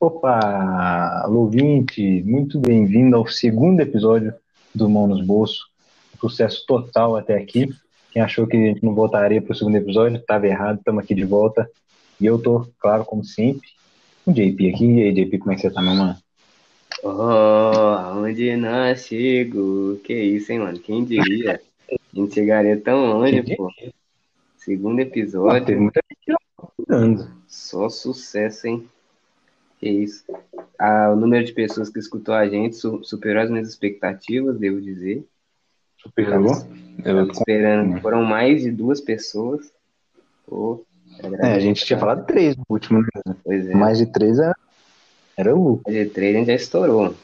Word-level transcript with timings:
Opa, 0.00 1.26
ouvinte, 1.28 2.22
muito 2.22 2.60
bem-vindo 2.60 3.16
ao 3.16 3.26
segundo 3.26 3.80
episódio 3.80 4.32
do 4.72 4.88
Mão 4.88 5.08
nos 5.08 5.20
Bolsos. 5.20 5.66
Sucesso 6.20 6.64
total 6.68 7.16
até 7.16 7.34
aqui. 7.34 7.68
Quem 8.12 8.22
achou 8.22 8.46
que 8.46 8.56
a 8.56 8.60
gente 8.60 8.84
não 8.84 8.94
voltaria 8.94 9.42
para 9.42 9.50
o 9.50 9.56
segundo 9.56 9.74
episódio, 9.74 10.18
estava 10.18 10.46
errado, 10.46 10.78
estamos 10.78 11.02
aqui 11.02 11.16
de 11.16 11.24
volta. 11.24 11.68
E 12.20 12.26
eu 12.26 12.40
tô, 12.40 12.64
claro, 12.78 13.04
como 13.04 13.24
sempre, 13.24 13.68
com 14.24 14.30
o 14.30 14.34
JP 14.34 14.72
aqui. 14.72 14.86
E 14.86 15.02
aí, 15.02 15.12
JP, 15.12 15.38
como 15.38 15.50
é 15.50 15.56
que 15.56 15.62
você 15.62 15.70
tá, 15.70 15.82
meu 15.82 15.94
mano? 15.94 16.16
Oh, 17.02 18.20
onde 18.20 18.56
nós 18.56 19.04
chego? 19.04 19.96
Que 20.04 20.14
isso, 20.14 20.52
hein, 20.52 20.60
mano? 20.60 20.78
Quem 20.78 21.04
diria? 21.04 21.60
A 21.90 21.96
gente 22.16 22.34
chegaria 22.34 22.80
tão 22.80 23.04
longe, 23.04 23.42
pô. 23.56 23.68
Segundo 24.58 25.00
episódio. 25.00 25.66
Teve 25.66 25.80
muita 25.80 26.00
gente 26.08 26.38
procurando. 26.56 27.28
Só 27.48 27.88
sucesso, 27.88 28.68
hein? 28.68 28.88
Que 29.78 29.88
isso. 29.88 30.24
Ah, 30.78 31.10
o 31.12 31.16
número 31.16 31.44
de 31.44 31.52
pessoas 31.52 31.88
que 31.88 31.98
escutou 31.98 32.34
a 32.34 32.48
gente 32.48 32.76
su- 32.76 33.02
superou 33.04 33.42
as 33.42 33.50
minhas 33.50 33.68
expectativas, 33.68 34.58
devo 34.58 34.80
dizer. 34.80 35.24
Superou. 35.98 36.52
Tava 37.02 37.22
esperando. 37.30 38.00
Foram 38.00 38.24
mais 38.24 38.62
de 38.62 38.70
duas 38.70 39.00
pessoas. 39.00 39.72
Pô, 40.46 40.84
É, 41.40 41.54
a 41.54 41.58
gente 41.60 41.84
tinha 41.84 41.98
falado 41.98 42.26
três 42.26 42.56
no 42.56 42.64
último, 42.68 43.00
né? 43.02 43.34
Pois 43.44 43.68
é. 43.68 43.74
Mais 43.74 43.98
de 43.98 44.06
três 44.06 44.38
era, 44.38 44.54
era 45.36 45.54
lucro. 45.54 45.92
de 45.92 46.06
três 46.06 46.34
a 46.34 46.38
gente 46.38 46.46
já 46.48 46.54
estourou. 46.54 47.14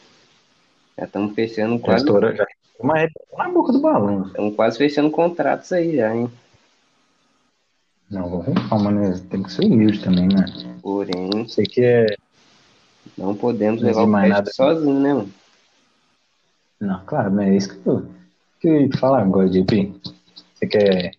Já 0.97 1.05
estamos 1.07 1.35
fechando 1.35 1.77
Já 1.79 1.83
quase. 1.83 2.05
estourou, 2.05 2.35
já 2.35 2.47
uma 2.79 2.95
reta 2.99 3.21
na 3.37 3.49
boca 3.49 3.73
do 3.73 3.81
balão. 3.81 4.27
Estamos 4.27 4.55
quase 4.55 4.79
fechando 4.79 5.11
contratos 5.11 5.73
aí 5.73 5.97
já, 5.97 6.15
hein? 6.15 6.31
Não, 8.11 8.29
vamos 8.29 8.69
calma, 8.69 8.91
né? 8.91 9.21
Tem 9.31 9.43
que 9.43 9.51
ser 9.53 9.65
humilde 9.65 10.03
também, 10.05 10.29
né? 10.29 10.45
Porém, 10.83 11.49
Sei 11.49 11.65
que 11.65 11.83
é. 11.83 12.07
Não 13.17 13.35
podemos 13.35 13.81
Não 13.81 13.89
levar 13.89 14.03
o 14.03 14.11
crédito 14.13 14.29
nada. 14.31 14.53
sozinho, 14.53 15.01
né, 15.01 15.15
mano? 15.15 15.31
Não, 16.81 17.05
claro, 17.07 17.31
mas 17.33 17.49
é 17.49 17.57
isso 17.57 17.79
que 17.81 17.87
eu, 17.89 18.07
que 18.61 18.69
eu 18.69 18.81
ia 18.83 18.89
te 18.89 18.99
falar 18.99 19.23
agora, 19.23 19.49
JP. 19.49 19.95
Você 20.55 20.67
quer. 20.67 21.13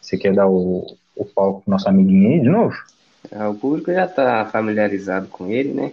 Você 0.00 0.16
quer 0.16 0.34
dar 0.34 0.46
o, 0.48 0.96
o 1.16 1.24
palco 1.24 1.62
pro 1.62 1.70
nosso 1.70 1.88
amiguinho 1.88 2.28
aí 2.32 2.40
de 2.40 2.48
novo? 2.48 2.76
Ah, 3.32 3.48
O 3.50 3.54
público 3.56 3.92
já 3.92 4.04
está 4.06 4.46
familiarizado 4.46 5.26
com 5.28 5.48
ele, 5.50 5.72
né? 5.72 5.92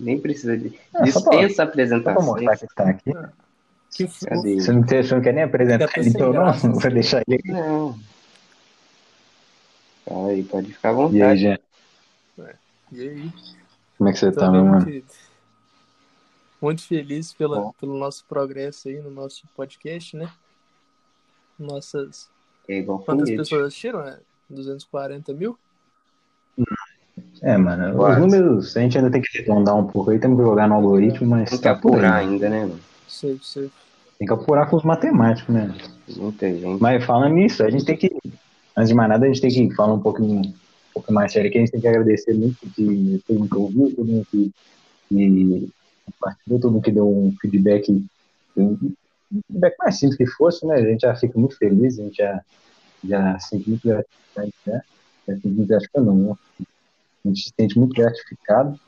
Nem 0.00 0.18
precisa 0.18 0.56
de 0.56 0.68
É, 0.68 0.98
pra- 0.98 1.04
dispensa 1.04 1.48
Só 1.54 1.54
pra 1.56 1.64
apresentações. 1.64 2.26
mostrar 2.46 2.56
que 2.56 2.74
tá 2.74 2.88
aqui. 2.88 3.12
Que. 3.94 4.26
Cadê? 4.26 4.54
Você 4.60 4.72
não, 4.72 4.82
tem- 4.82 5.02
você 5.02 5.14
não 5.14 5.22
quer 5.22 5.34
nem 5.34 5.44
apresentar 5.44 5.90
ele, 5.98 6.08
então 6.08 6.32
não? 6.32 6.52
Vou 6.52 6.90
deixar 6.90 7.22
ele 7.26 7.36
aqui. 7.38 7.52
Não. 7.52 7.98
Tá 10.04 10.26
aí, 10.26 10.42
pode 10.42 10.72
ficar 10.72 10.88
à 10.88 10.92
E 10.92 10.94
aí, 10.94 10.96
vontade. 10.96 11.40
Jean? 11.40 11.58
E 12.92 13.00
aí? 13.08 13.30
Como 13.98 14.08
é 14.08 14.12
que 14.12 14.18
você 14.18 14.32
Tô 14.32 14.40
tá, 14.40 14.50
meu 14.50 14.64
mano? 14.64 14.84
querido. 14.84 15.06
Muito 16.60 16.82
feliz 16.86 17.32
pela, 17.32 17.56
Bom. 17.60 17.74
pelo 17.80 17.98
nosso 17.98 18.24
progresso 18.28 18.88
aí 18.88 19.00
no 19.00 19.10
nosso 19.10 19.42
podcast, 19.56 20.16
né? 20.16 20.30
Nossas. 21.58 22.28
É 22.68 22.78
igual 22.78 22.98
Quantas 23.00 23.28
foguete. 23.28 23.36
pessoas 23.36 23.66
assistiram? 23.66 24.04
né? 24.04 24.18
240 24.48 25.32
mil? 25.34 25.58
É, 27.42 27.56
mano, 27.56 27.96
Quase. 27.96 28.20
os 28.20 28.26
números 28.26 28.76
a 28.76 28.80
gente 28.80 28.96
ainda 28.96 29.10
tem 29.10 29.20
que 29.20 29.28
arredondar 29.36 29.76
um 29.76 29.86
pouco 29.86 30.10
aí, 30.10 30.18
temos 30.18 30.38
que 30.38 30.44
jogar 30.44 30.68
no 30.68 30.74
algoritmo, 30.76 31.28
mas 31.28 31.50
Tem 31.50 31.58
que 31.58 31.64
tá 31.64 31.72
apurar 31.72 32.14
aí. 32.16 32.28
ainda, 32.28 32.48
né, 32.48 32.60
mano? 32.60 32.80
Sei, 33.08 33.38
sei. 33.42 33.70
Tem 34.18 34.26
que 34.26 34.32
apurar 34.32 34.70
com 34.70 34.76
os 34.76 34.84
matemáticos, 34.84 35.52
né? 35.52 35.74
Muita 36.16 36.48
gente. 36.48 36.80
Mas 36.80 37.04
falando 37.04 37.34
nisso, 37.34 37.64
a 37.64 37.70
gente 37.70 37.84
tem 37.84 37.96
que, 37.96 38.16
antes 38.76 38.88
de 38.88 38.94
mais 38.94 39.08
nada, 39.08 39.24
a 39.24 39.28
gente 39.28 39.40
tem 39.40 39.50
que 39.50 39.74
falar 39.74 39.94
um 39.94 40.00
pouquinho, 40.00 40.54
um 40.92 40.94
pouco 40.94 41.12
mais 41.12 41.32
sério 41.32 41.48
aqui, 41.48 41.58
a 41.58 41.60
gente 41.60 41.72
tem 41.72 41.80
que 41.80 41.88
agradecer 41.88 42.34
muito 42.34 42.58
de 42.76 43.22
todo 43.26 43.38
mundo 43.38 43.48
que 43.48 43.56
ouviu, 43.56 43.96
todo 43.96 44.06
mundo 44.06 44.26
que, 44.30 44.52
que 45.08 45.72
compartilhou, 46.04 46.60
todo 46.60 46.72
mundo 46.72 46.82
que 46.82 46.92
deu 46.92 47.08
um 47.08 47.34
feedback, 47.40 48.06
um 48.56 48.76
feedback 49.48 49.76
mais 49.78 49.98
simples 49.98 50.18
que 50.18 50.26
fosse, 50.26 50.66
né? 50.66 50.74
A 50.74 50.82
gente 50.82 51.00
já 51.00 51.14
fica 51.16 51.38
muito 51.38 51.56
feliz, 51.56 51.98
a 51.98 52.02
gente 52.02 52.16
já, 52.16 52.44
já 53.02 53.38
sente 53.38 53.68
muito 53.68 53.88
gratificado, 53.88 54.52
né? 54.66 54.82
Já 55.26 55.34
sente 55.34 55.48
muito 55.48 55.74
não, 55.96 56.16
né? 56.16 56.36
A 57.24 57.28
gente 57.28 57.42
se 57.44 57.52
sente 57.58 57.78
muito 57.78 57.94
gratificado, 57.94 58.78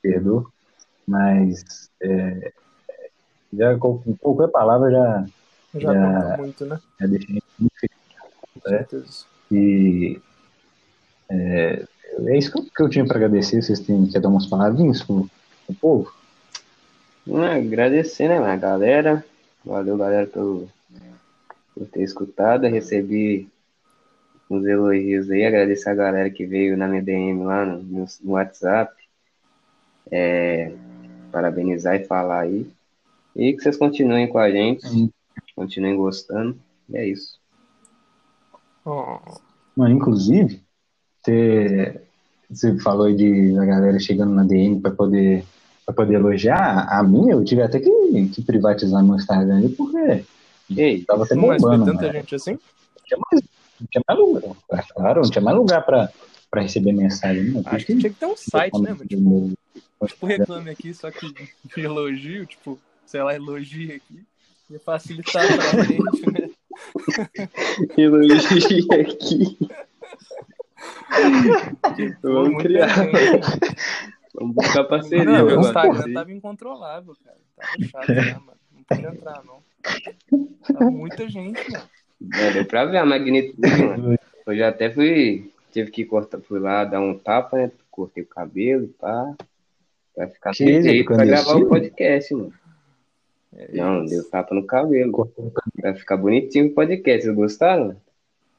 perdoa, 0.00 0.46
mas 1.06 1.90
é, 2.00 2.52
já 3.52 3.76
com 3.76 3.98
qualquer 4.20 4.48
palavra 4.48 4.90
já, 4.90 5.26
Já 5.74 5.92
Já. 5.94 6.36
muito, 6.36 6.66
né? 6.66 6.80
já 7.00 7.06
deixa 7.06 7.26
a 7.30 7.32
gente 7.32 7.44
muito 7.58 7.74
feliz. 7.80 7.96
É. 8.66 8.68
certeza. 8.68 9.24
E 9.50 10.20
é, 11.32 11.84
é 12.26 12.38
isso 12.38 12.52
que 12.52 12.58
eu, 12.58 12.64
que 12.64 12.82
eu 12.82 12.88
tinha 12.88 13.04
para 13.06 13.16
agradecer. 13.16 13.60
Vocês 13.62 13.80
têm 13.80 14.06
que 14.06 14.18
dar 14.18 14.28
umas 14.28 14.46
palavrinhas 14.46 15.02
pro, 15.02 15.28
pro 15.66 15.74
povo? 15.76 16.12
Ah, 17.34 17.54
agradecer, 17.56 18.28
né, 18.28 18.38
a 18.38 18.56
galera. 18.56 19.24
Valeu, 19.64 19.96
galera, 19.96 20.26
pelo, 20.26 20.68
por 21.74 21.86
ter 21.86 22.02
escutado. 22.02 22.66
Recebi 22.66 23.48
uns 24.50 24.66
elogios 24.66 25.30
aí. 25.30 25.44
Agradecer 25.44 25.88
a 25.90 25.94
galera 25.94 26.28
que 26.30 26.44
veio 26.44 26.76
na 26.76 26.88
minha 26.88 27.02
DM 27.02 27.44
lá 27.44 27.64
no, 27.64 27.82
no- 27.82 28.06
no 28.22 28.32
WhatsApp. 28.32 28.92
É, 30.10 30.72
parabenizar 31.30 31.94
e 31.96 32.04
falar 32.04 32.40
aí. 32.40 32.66
E 33.34 33.52
que 33.54 33.62
vocês 33.62 33.76
continuem 33.76 34.26
com 34.28 34.38
a 34.38 34.50
gente. 34.50 34.86
Sim. 34.86 35.10
Continuem 35.56 35.96
gostando. 35.96 36.58
E 36.90 36.96
é 36.96 37.06
isso. 37.06 37.40
Oh, 38.84 39.18
Mano, 39.76 39.94
inclusive, 39.94 40.60
você, 41.24 42.00
você 42.50 42.78
falou 42.80 43.06
aí 43.06 43.14
de 43.16 43.56
a 43.58 43.64
galera 43.64 43.98
chegando 43.98 44.34
na 44.34 44.44
DM 44.44 44.80
para 44.80 44.90
poder, 44.90 45.44
pra 45.86 45.94
poder 45.94 46.14
elogiar. 46.14 46.86
A 46.90 47.02
minha, 47.02 47.32
eu 47.34 47.44
tive 47.44 47.62
até 47.62 47.78
que, 47.80 48.28
que 48.28 48.42
privatizar 48.42 49.04
meu 49.04 49.16
Instagram 49.16 49.58
ali, 49.58 49.68
porque 49.70 50.24
Ei, 50.76 51.04
tava 51.04 51.24
até 51.24 51.34
mas 51.34 51.60
bombando. 51.62 51.84
tanta 51.86 52.02
mano. 52.02 52.12
gente 52.12 52.34
assim? 52.34 52.52
Não 52.52 53.04
tinha 53.04 53.18
mais, 53.30 53.42
não 53.80 53.86
tinha 53.90 54.02
mais 54.08 54.18
lugar. 54.20 54.86
Claro, 54.94 55.22
não 55.22 55.30
tinha 55.30 55.42
mais 55.42 55.56
lugar 55.56 55.82
para 55.84 56.10
receber 56.56 56.92
mensagem. 56.92 57.44
Não. 57.44 57.62
Acho 57.66 57.86
que 57.86 57.96
tinha 57.96 58.10
que 58.12 58.18
ter 58.18 58.26
um 58.26 58.36
site, 58.36 58.78
né? 58.80 58.90
mano? 58.90 59.06
Tipo, 59.06 59.52
tipo 60.06 60.26
reclame 60.26 60.70
aqui, 60.70 60.94
só 60.94 61.10
que 61.10 61.32
de 61.32 61.80
elogio, 61.80 62.46
tipo, 62.46 62.78
sei 63.06 63.22
lá, 63.22 63.34
elogia 63.34 63.96
aqui. 63.96 64.22
Ia 64.70 64.80
facilitar 64.80 65.46
pra 65.46 65.82
gente, 65.84 66.32
né? 66.32 66.50
elogio 67.96 68.86
aqui. 68.92 69.58
Vamos 72.22 72.62
criar. 72.62 72.88
Vamos 74.34 74.54
buscar 74.54 74.84
parceria. 74.84 75.24
Não, 75.24 75.46
meu 75.46 75.60
agora. 75.60 75.88
Instagram 75.88 76.14
tava 76.14 76.32
incontrolável, 76.32 77.16
cara. 77.24 77.36
Tava 77.56 77.88
chato 77.88 78.14
já, 78.14 78.40
mano. 78.40 78.58
Não 78.72 78.82
podia 78.84 79.08
entrar, 79.08 79.42
não. 79.44 79.62
Tava 80.66 80.90
muita 80.90 81.28
gente, 81.28 81.70
mano. 81.70 81.84
É, 82.34 82.52
deu 82.52 82.64
pra 82.64 82.84
ver 82.84 82.98
a 82.98 83.06
magnitude, 83.06 83.84
mano. 83.84 84.18
Eu 84.46 84.56
já 84.56 84.68
até 84.68 84.90
fui, 84.90 85.52
tive 85.70 85.90
que 85.90 86.04
cortar, 86.04 86.40
fui 86.40 86.58
lá 86.58 86.84
dar 86.84 87.00
um 87.00 87.16
tapa, 87.16 87.56
né? 87.56 87.70
Cortei 87.90 88.22
o 88.22 88.26
cabelo 88.26 88.84
e 88.84 88.88
pá. 88.88 89.34
Pra 90.14 90.28
ficar 90.28 90.52
Que 90.52 90.64
isso, 90.64 90.82
perfeito 90.82 91.06
pra 91.06 91.24
gravar 91.24 91.56
o 91.56 91.68
podcast, 91.68 92.34
mano. 92.34 92.52
É 93.54 93.76
Não, 93.76 94.04
deu 94.04 94.28
tapa 94.30 94.54
no 94.54 94.66
cabelo. 94.66 95.12
Cortou 95.12 95.46
o 95.46 95.80
Pra 95.80 95.94
ficar 95.94 96.16
bonitinho 96.16 96.66
o 96.66 96.74
podcast. 96.74 97.22
Vocês 97.24 97.36
gostaram? 97.36 97.96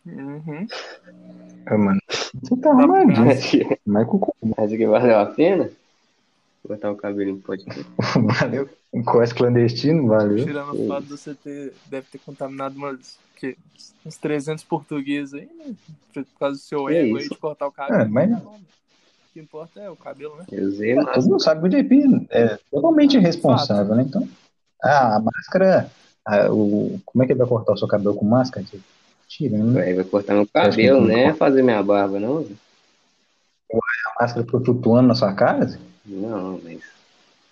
Uhum. 0.05 0.67
mano. 1.71 1.99
Você 2.41 2.55
tá 2.57 2.69
arrumadinho. 2.71 3.41
Que, 3.41 3.79
Mas 3.85 4.07
com 4.07 4.19
acho 4.57 4.75
que 4.77 4.87
valeu 4.87 5.19
a 5.19 5.25
pena 5.27 5.69
cortar 6.65 6.91
o 6.91 6.95
cabelo 6.95 7.29
em 7.31 7.39
podcast. 7.39 7.85
Valeu. 8.39 8.69
Quase 9.05 9.33
clandestino, 9.35 10.07
valeu. 10.07 10.45
Tirando 10.45 10.81
o 10.81 10.87
fato 10.87 11.03
de 11.03 11.09
você 11.09 11.33
ter, 11.35 11.73
deve 11.87 12.07
ter 12.11 12.19
contaminado 12.19 12.75
umas, 12.77 13.17
que, 13.35 13.57
uns 14.05 14.15
300 14.17 14.63
portugueses 14.63 15.33
aí, 15.33 15.49
né? 15.57 15.73
Por 16.13 16.25
causa 16.39 16.57
do 16.57 16.61
seu 16.61 16.85
Que 16.85 16.93
ego 16.93 17.17
aí 17.17 17.23
isso? 17.23 17.33
de 17.33 17.39
cortar 17.39 17.67
o 17.67 17.71
cabelo. 17.71 18.01
É, 18.01 18.05
mas- 18.05 18.29
Não, 18.29 18.37
mano. 18.37 18.57
O 18.59 19.33
que 19.33 19.39
importa 19.39 19.79
é 19.81 19.89
o 19.89 19.95
cabelo, 19.95 20.35
né? 20.37 20.45
Eu 20.51 20.67
usei, 20.67 20.95
Todo 20.95 21.23
mundo 21.23 21.41
sabe 21.41 21.67
que 21.67 21.75
o 21.75 21.83
JP 21.83 22.27
é 22.29 22.57
totalmente 22.71 23.17
irresponsável, 23.17 23.95
né? 23.95 24.03
Então, 24.03 24.29
ah, 24.81 25.15
a 25.15 25.19
máscara, 25.19 25.91
ah, 26.25 26.51
o, 26.51 26.99
como 27.03 27.23
é 27.23 27.25
que 27.25 27.31
ele 27.33 27.39
vai 27.39 27.47
cortar 27.47 27.73
o 27.73 27.77
seu 27.77 27.87
cabelo 27.87 28.15
com 28.15 28.25
máscara? 28.25 28.63
Tipo, 28.65 28.83
Tirando 29.35 29.79
aí 29.79 29.95
vai 29.95 30.03
cortar 30.03 30.35
meu 30.35 30.47
cabelo, 30.47 31.07
né? 31.07 31.23
corta. 31.23 31.37
Fazer 31.37 31.63
minha 31.63 31.81
barba, 31.81 32.19
não? 32.19 32.45
a 33.73 34.21
máscara 34.21 34.45
flutuando 34.45 35.07
na 35.07 35.15
sua 35.15 35.33
cara. 35.33 35.75
Não, 36.05 36.61
mas 36.63 36.83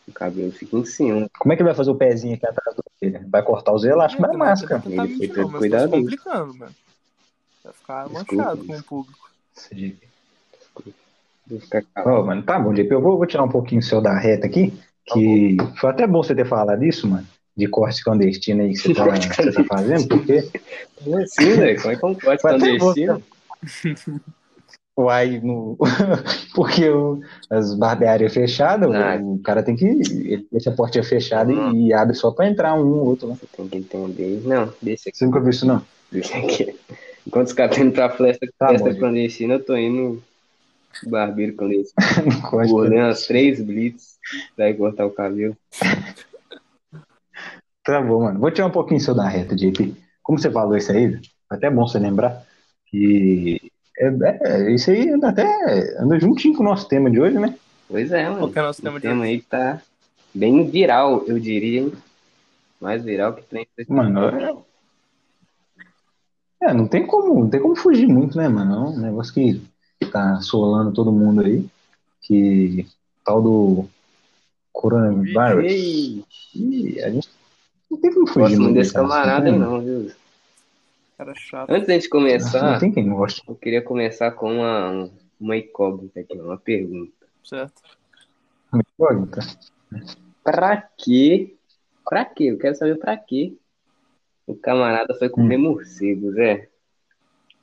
o 0.08 0.12
cabelo 0.12 0.52
fica 0.52 0.78
em 0.78 0.86
cima. 0.86 1.28
Como 1.40 1.52
é 1.52 1.56
que 1.56 1.64
ele 1.64 1.70
vai 1.70 1.76
fazer 1.76 1.90
o 1.90 1.96
pezinho 1.96 2.36
aqui 2.36 2.46
atrás 2.46 2.76
do 2.76 2.84
dele? 3.02 3.26
Vai 3.28 3.42
cortar 3.42 3.74
os 3.74 3.84
elásticos 3.84 4.30
É, 4.30 4.32
é 4.32 4.38
máscara. 4.38 4.84
Ele 4.86 4.96
foi 4.96 5.08
mentir, 5.08 5.30
todo 5.30 5.52
não, 5.52 5.60
mas 5.60 5.72
tá 5.72 5.88
complicando, 5.88 6.54
mano. 6.54 6.76
Vai 7.64 7.74
ficar 7.74 8.08
Desculpa, 8.08 8.36
manchado 8.36 8.66
com 8.66 8.74
o 8.74 8.84
público. 8.84 9.32
Ô, 12.06 12.24
mano, 12.24 12.44
tá 12.44 12.60
bom, 12.60 12.76
JP. 12.76 12.92
Eu 12.92 13.02
vou, 13.02 13.18
vou 13.18 13.26
tirar 13.26 13.44
um 13.44 13.50
pouquinho 13.50 13.82
o 13.82 13.84
seu 13.84 14.00
da 14.00 14.16
reta 14.16 14.46
aqui, 14.46 14.72
que 15.12 15.58
foi 15.80 15.90
até 15.90 16.06
bom 16.06 16.22
você 16.22 16.36
ter 16.36 16.46
falado 16.46 16.84
isso, 16.84 17.08
mano, 17.08 17.26
de 17.56 17.68
corte 17.68 18.04
clandestino 18.04 18.64
aí 18.64 18.72
que 18.72 18.78
você 18.78 18.94
tá, 18.94 19.06
você 19.12 19.52
tá 19.52 19.64
fazendo, 19.66 20.08
porque 20.08 20.38
assim, 21.24 21.54
velho? 21.54 21.82
Como 21.82 21.94
é 21.94 21.98
que 21.98 22.06
é 22.06 22.08
um 22.08 22.16
corte 22.16 22.42
clandestino? 22.42 23.24
Uai, 24.98 25.40
no... 25.42 25.78
porque 26.54 26.88
o... 26.90 27.22
as 27.50 27.74
barbearias 27.76 28.34
fechadas, 28.34 28.94
Ah. 28.94 29.18
o 29.22 29.40
cara 29.40 29.64
tem 29.64 29.76
que. 29.76 29.86
Ele 29.86 30.48
deixa 30.52 30.70
a 30.70 30.74
portinha 30.74 31.04
fechada 31.04 31.52
e, 31.52 31.88
e 31.88 31.94
abre 31.94 32.14
só 32.14 32.32
pra 32.32 32.48
entrar 32.48 32.76
um 32.76 32.88
ou 32.88 33.06
outro. 33.06 33.28
Né? 33.28 33.38
Você 33.40 33.48
tem 33.56 33.68
que 33.68 33.78
entender. 33.78 34.42
Não, 34.46 34.72
deixa 34.82 35.10
aqui. 35.10 35.18
Você 35.18 35.26
nunca 35.26 35.40
viu 35.40 35.50
isso, 35.50 35.66
não? 35.66 35.82
Deixa 36.12 36.38
aqui. 36.38 36.76
Enquanto 37.26 37.48
os 37.48 37.54
caras 37.54 37.72
estão 37.72 37.88
indo 37.88 37.94
pra 37.94 38.10
festa, 38.10 38.48
Tá 38.58 38.70
festa 38.70 38.94
clandestina, 38.96 39.56
eu 39.56 39.64
tô 39.64 39.78
indo 39.78 40.22
barbeiro 41.08 41.54
clandestino. 41.54 41.96
Bolei 42.68 43.00
umas 43.00 43.26
três 43.26 43.62
blitz 43.62 44.18
ir 44.58 44.74
cortar 44.76 45.06
o 45.06 45.12
cabelo. 45.12 45.56
Bom, 47.88 48.24
mano. 48.24 48.40
Vou 48.40 48.52
tirar 48.52 48.68
um 48.68 48.72
pouquinho 48.72 49.00
seu 49.00 49.16
da 49.16 49.28
reta, 49.28 49.56
JP. 49.56 49.96
Como 50.22 50.38
você 50.38 50.52
falou 50.52 50.78
isso 50.78 50.92
aí, 50.92 51.16
é 51.16 51.20
até 51.50 51.70
bom 51.70 51.88
você 51.88 51.98
lembrar 51.98 52.46
que 52.86 53.72
é, 53.98 54.08
é, 54.44 54.74
isso 54.74 54.92
aí 54.92 55.10
anda 55.10 55.30
até 55.30 55.46
anda 56.00 56.20
juntinho 56.20 56.56
com 56.56 56.62
o 56.62 56.66
nosso 56.66 56.88
tema 56.88 57.10
de 57.10 57.20
hoje, 57.20 57.38
né? 57.40 57.56
Pois 57.88 58.12
é, 58.12 58.26
mano. 58.26 58.40
Qual 58.40 58.52
que 58.52 58.60
é 58.60 58.62
o 58.62 58.66
nosso 58.66 58.82
tema 58.82 59.00
de 59.00 59.08
tema 59.08 59.22
hoje? 59.22 59.32
aí 59.32 59.40
que 59.40 59.48
tá 59.48 59.82
bem 60.34 60.70
viral, 60.70 61.24
eu 61.28 61.40
diria, 61.40 61.82
hein? 61.82 61.94
Mais 62.80 63.04
viral 63.04 63.34
que 63.34 63.44
trem. 63.44 63.68
Mano, 63.88 64.26
é, 64.30 64.56
é, 66.64 66.74
não 66.74 66.88
tem 66.88 67.06
como, 67.06 67.44
não 67.44 67.50
tem 67.50 67.60
como 67.60 67.76
fugir 67.76 68.08
muito, 68.08 68.38
né, 68.38 68.48
mano? 68.48 68.74
É 68.74 68.80
um 68.80 69.00
negócio 69.00 69.34
que 69.34 69.62
tá 70.12 70.34
assolando 70.34 70.94
todo 70.94 71.12
mundo 71.12 71.42
aí, 71.42 71.66
que 72.22 72.88
tal 73.26 73.42
do 73.42 73.88
coronavírus. 74.72 76.26
E 76.54 77.02
a 77.04 77.10
gente 77.10 77.30
não 77.92 77.98
tem 78.00 78.14
como 78.14 78.26
fugir 78.28 78.40
gosto 78.56 78.62
muito 78.62 78.76
desse 78.76 78.94
camarada 78.94 79.50
aí 79.52 79.60
não, 79.60 79.82
viu? 79.82 80.12
Cara 81.18 81.36
chato. 81.36 81.70
Antes 81.70 81.88
da 81.88 81.94
gente 81.94 82.04
Não 82.06 82.10
começar, 82.10 82.80
tem 82.80 82.92
quem 82.92 83.06
não 83.06 83.16
goste. 83.18 83.44
eu 83.48 83.54
queria 83.56 83.82
começar 83.82 84.32
com 84.32 84.56
uma, 84.56 85.10
uma 85.40 85.58
incógnita 85.58 86.22
aqui, 86.22 86.34
uma 86.40 86.58
pergunta. 86.58 87.12
Certo. 87.44 87.82
Incógnita. 88.74 89.42
Pra 90.44 90.78
quê? 90.98 91.56
Pra 92.04 92.26
quê? 92.26 92.46
Eu 92.46 92.58
quero 92.58 92.76
saber 92.76 92.96
pra 92.98 93.16
quê 93.18 93.54
o 94.48 94.56
camarada 94.56 95.14
foi 95.16 95.30
comer 95.30 95.58
Hum. 95.58 95.62
morcego, 95.62 96.32
Zé. 96.34 96.68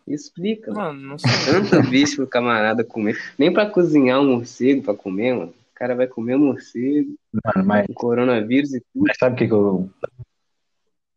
Explica, 0.07 0.73
mano. 0.73 0.87
Mano, 0.95 1.09
não 1.09 1.19
sei. 1.19 1.31
Tanto 1.53 1.91
bicho 1.91 2.17
pro 2.17 2.27
camarada 2.27 2.83
comer. 2.83 3.19
Nem 3.39 3.53
pra 3.53 3.69
cozinhar 3.69 4.21
um 4.21 4.37
morcego 4.37 4.83
pra 4.83 4.95
comer, 4.95 5.35
mano. 5.35 5.55
O 5.79 5.85
cara 5.87 5.95
vai 5.95 6.09
comer 6.09 6.35
um 6.35 6.47
morcego, 6.47 7.15
Mano, 7.33 7.65
mas, 7.69 7.87
com 7.87 7.95
coronavírus 7.95 8.75
e 8.75 8.81
tudo. 8.81 9.05
mas 9.07 9.17
sabe 9.17 9.37
o 9.37 9.39
que, 9.39 9.47
que 9.47 9.55
eu. 9.55 9.89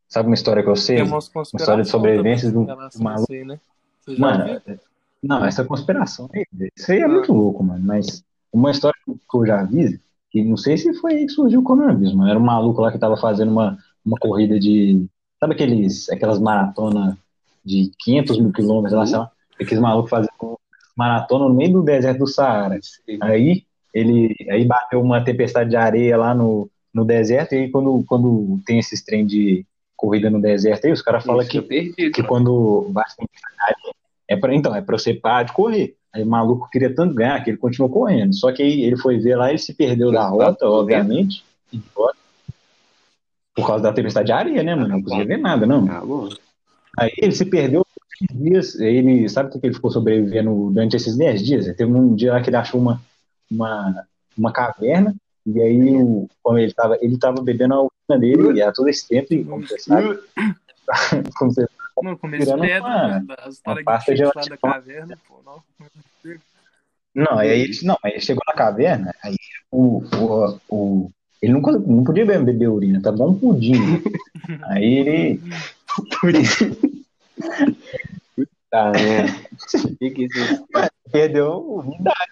Sabe 0.07 0.27
uma 0.27 0.35
história 0.35 0.61
que 0.61 0.69
eu 0.69 0.75
sei? 0.75 0.97
Conspirações 1.07 1.53
história 1.61 1.83
de 1.83 1.89
sobrevivência 1.89 2.51
relação 2.51 2.99
do 2.99 3.03
maluco. 3.03 3.33
né? 3.33 3.59
Mano, 4.19 4.59
viu? 4.67 4.79
não, 5.23 5.43
essa 5.43 5.65
conspiração 5.65 6.29
aí, 6.31 6.45
isso 6.77 6.91
aí 6.91 6.99
é 6.99 7.05
Ah. 7.05 7.07
muito 7.07 7.33
louco, 7.33 7.63
mano. 7.63 7.83
Mas 7.83 8.23
uma 8.53 8.69
história 8.69 8.95
que 9.05 9.37
eu 9.37 9.45
já 9.47 9.63
vi, 9.63 9.99
que 10.29 10.43
não 10.43 10.57
sei 10.57 10.77
se 10.77 10.93
foi 10.93 11.13
aí 11.13 11.25
que 11.25 11.31
surgiu 11.31 11.61
o 11.61 11.63
coronavírus, 11.63 12.13
mano. 12.13 12.29
Era 12.29 12.39
um 12.39 12.43
maluco 12.43 12.81
lá 12.81 12.91
que 12.91 12.99
tava 12.99 13.17
fazendo 13.17 13.51
uma, 13.51 13.79
uma 14.05 14.17
corrida 14.19 14.59
de. 14.59 15.07
Sabe 15.39 15.55
aqueles, 15.55 16.07
aquelas 16.11 16.39
maratonas 16.39 17.15
de 17.65 17.89
500 17.97 18.37
mil 18.39 18.51
quilômetros 18.51 18.93
lá, 18.93 19.05
sei 19.07 19.17
lá? 19.17 19.31
Aqueles 19.59 19.79
malucos 19.79 20.09
fazendo 20.11 20.59
maratona 20.95 21.45
no 21.47 21.53
meio 21.55 21.73
do 21.73 21.81
deserto 21.83 22.19
do 22.19 22.27
Saara. 22.27 22.79
Aí 23.21 23.65
ele 23.93 24.35
aí 24.49 24.65
bateu 24.65 25.01
uma 25.01 25.23
tempestade 25.23 25.69
de 25.69 25.75
areia 25.75 26.17
lá 26.17 26.33
no, 26.33 26.69
no 26.93 27.05
deserto, 27.05 27.53
e 27.53 27.59
aí 27.59 27.71
quando, 27.71 28.03
quando 28.07 28.59
tem 28.65 28.79
esses 28.79 29.03
trem 29.03 29.25
de 29.25 29.65
corrida 29.95 30.29
no 30.29 30.41
deserto 30.41 30.85
aí, 30.85 30.91
os 30.91 31.01
caras 31.01 31.23
falam 31.23 31.45
que 31.45 31.61
perdi. 31.61 32.09
que 32.09 32.23
quando 32.23 32.87
bate 32.89 33.15
tempestade, 33.15 33.95
é 34.27 34.35
pra, 34.35 34.55
então, 34.55 34.75
é 34.75 34.81
pra 34.81 34.97
você 34.97 35.13
parar 35.13 35.43
de 35.43 35.53
correr. 35.53 35.95
Aí 36.13 36.23
o 36.23 36.27
maluco 36.27 36.69
queria 36.69 36.93
tanto 36.93 37.13
ganhar 37.13 37.41
que 37.43 37.51
ele 37.51 37.57
continuou 37.57 37.91
correndo. 37.91 38.33
Só 38.35 38.51
que 38.51 38.63
aí 38.63 38.81
ele 38.81 38.97
foi 38.97 39.17
ver 39.19 39.35
lá, 39.35 39.49
ele 39.49 39.59
se 39.59 39.73
perdeu 39.73 40.11
da 40.11 40.27
rota, 40.27 40.65
obviamente, 40.65 41.43
e 41.71 41.77
embora. 41.77 42.15
por 43.53 43.67
causa 43.67 43.83
da 43.83 43.93
tempestade 43.93 44.27
de 44.27 44.31
areia, 44.31 44.63
né, 44.63 44.75
mano? 44.75 44.87
Não 44.87 45.03
conseguia 45.03 45.25
ver 45.25 45.37
nada, 45.37 45.65
não. 45.65 45.87
Ah. 45.89 46.01
Aí 46.97 47.11
ele 47.17 47.31
se 47.31 47.45
perdeu 47.45 47.85
por 47.85 48.35
10 48.35 48.43
dias, 48.43 48.79
ele, 48.79 49.29
sabe 49.29 49.55
o 49.55 49.59
que 49.59 49.67
ele 49.67 49.75
ficou 49.75 49.91
sobrevivendo 49.91 50.71
durante 50.71 50.95
esses 50.95 51.15
10 51.15 51.45
dias? 51.45 51.75
Teve 51.75 51.91
um 51.91 52.15
dia 52.15 52.33
lá 52.33 52.41
que 52.41 52.49
ele 52.49 52.57
achou 52.57 52.81
uma, 52.81 53.01
uma, 53.51 54.07
uma 54.37 54.51
caverna, 54.53 55.13
e 55.45 55.61
aí, 55.61 55.95
o- 55.95 56.27
como 56.41 56.57
ele 56.57 56.73
tava, 56.73 56.97
ele 57.01 57.17
tava 57.17 57.41
bebendo 57.41 57.73
a 57.73 57.81
urina 57.81 58.19
dele, 58.19 58.57
e 58.57 58.61
era 58.61 58.71
todo 58.71 58.87
esse 58.87 59.07
tempo, 59.07 59.33
e 59.33 59.43
como 59.43 59.67
você 59.67 59.77
sabe, 59.79 60.19
como 61.37 61.51
você 61.53 61.65
Mano, 62.01 62.17
comer 62.17 62.39
virando 62.39 62.61
pedra, 62.61 62.87
uma- 62.87 63.19
né? 63.19 63.25
As 63.39 63.61
uma 63.65 63.83
pasta 63.83 64.15
de 64.15 64.23
da 64.23 64.57
caverna, 64.57 65.17
pô, 65.27 65.41
não. 65.45 65.61
Não, 67.13 67.37
aí 67.37 67.49
ele, 67.49 67.79
não, 67.83 67.97
aí 68.03 68.13
ele 68.13 68.21
chegou 68.21 68.41
na 68.47 68.53
caverna, 68.53 69.13
aí 69.21 69.35
o, 69.69 70.01
o, 70.15 70.59
o, 70.69 71.11
ele 71.41 71.53
nunca, 71.53 71.73
não 71.73 72.03
podia 72.03 72.25
beber, 72.25 72.45
beber 72.45 72.69
urina, 72.69 73.01
tá 73.01 73.11
bom 73.11 73.31
um 73.31 73.39
pudim. 73.39 73.73
aí 74.63 74.83
ele. 74.85 75.41
Tá, 78.69 78.91
né? 78.91 79.25
Perdeu 81.11 81.51
a 81.51 81.57
umidade. 81.57 82.31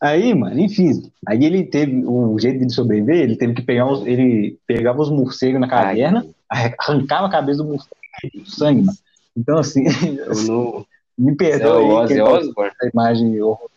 Aí, 0.00 0.34
mano, 0.34 0.58
enfim. 0.60 1.10
Aí 1.26 1.44
ele 1.44 1.64
teve. 1.64 2.04
O 2.04 2.38
jeito 2.38 2.64
de 2.66 2.72
sobreviver, 2.74 3.16
ele 3.16 3.36
teve 3.36 3.54
que 3.54 3.62
pegar 3.62 3.90
os. 3.90 4.06
Ele 4.06 4.58
pegava 4.66 5.00
os 5.00 5.10
morcegos 5.10 5.60
na 5.60 5.68
caverna, 5.68 6.26
arrancava 6.78 7.26
a 7.26 7.30
cabeça 7.30 7.62
do 7.62 7.70
morcego 7.70 7.96
e 8.34 8.38
o 8.40 8.46
sangue, 8.46 8.82
mano. 8.82 8.98
Então, 9.36 9.58
assim, 9.58 9.84
Eu 10.18 10.34
não. 10.44 10.86
me 11.18 11.32
É 11.32 11.36
perdoa 11.36 11.80
o 11.80 11.98
aí 11.98 12.04
Ozzy 12.04 12.14
quem 12.14 12.24
tá 12.24 12.30
Osbourne? 12.30 12.72
essa 12.78 12.90
imagem 12.92 13.40
horrorosa. 13.42 13.70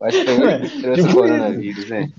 Acho 0.00 0.24
que 0.24 0.36
foi 0.36 0.52
ele 0.52 0.68
que 0.70 0.80
trouxe 0.82 1.02
o 1.02 1.12
coronavírus, 1.12 1.88
né? 1.90 2.12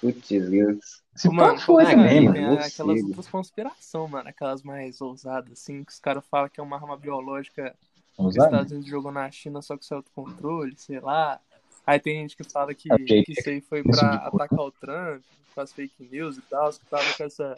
Putz, 0.00 0.28
Deus. 0.28 1.02
Se 1.14 1.28
Mano, 1.28 1.58
foi 1.60 1.84
ah, 1.84 1.90
também, 1.90 2.20
mano. 2.22 2.34
tem 2.34 2.42
mano. 2.42 2.54
aquelas 2.58 2.76
morcego. 2.86 3.06
outras 3.08 3.28
conspirações, 3.28 4.10
mano. 4.10 4.28
Aquelas 4.28 4.62
mais 4.62 5.00
ousadas, 5.00 5.52
assim, 5.52 5.84
que 5.84 5.92
os 5.92 6.00
caras 6.00 6.24
falam 6.28 6.48
que 6.48 6.60
é 6.60 6.62
uma 6.62 6.76
arma 6.76 6.96
biológica 6.96 7.74
os? 8.18 8.36
Estados 8.36 8.72
Unidos 8.72 8.88
jogou 8.90 9.12
na 9.12 9.30
China 9.30 9.60
só 9.62 9.76
que 9.76 9.84
saiu 9.84 10.02
do 10.02 10.10
controle, 10.10 10.74
sei 10.76 11.00
lá. 11.00 11.40
Aí 11.86 11.98
tem 11.98 12.20
gente 12.22 12.36
que 12.36 12.44
fala 12.50 12.72
que, 12.74 12.90
É, 12.92 12.96
que 13.22 13.32
isso 13.32 13.48
aí 13.48 13.60
foi 13.60 13.82
pra 13.82 14.14
atacar 14.16 14.60
o 14.60 14.70
Trump, 14.72 15.22
com 15.54 15.60
as 15.60 15.72
fake 15.72 16.08
news 16.10 16.38
e 16.38 16.42
tal, 16.42 16.70
que 16.72 16.84
tava 16.86 17.12
com 17.12 17.24
essa 17.24 17.56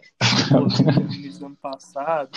polêmica 0.50 1.00
no 1.00 1.12
início 1.14 1.41
do 1.41 1.47
ano 1.47 1.56
passado. 1.56 2.31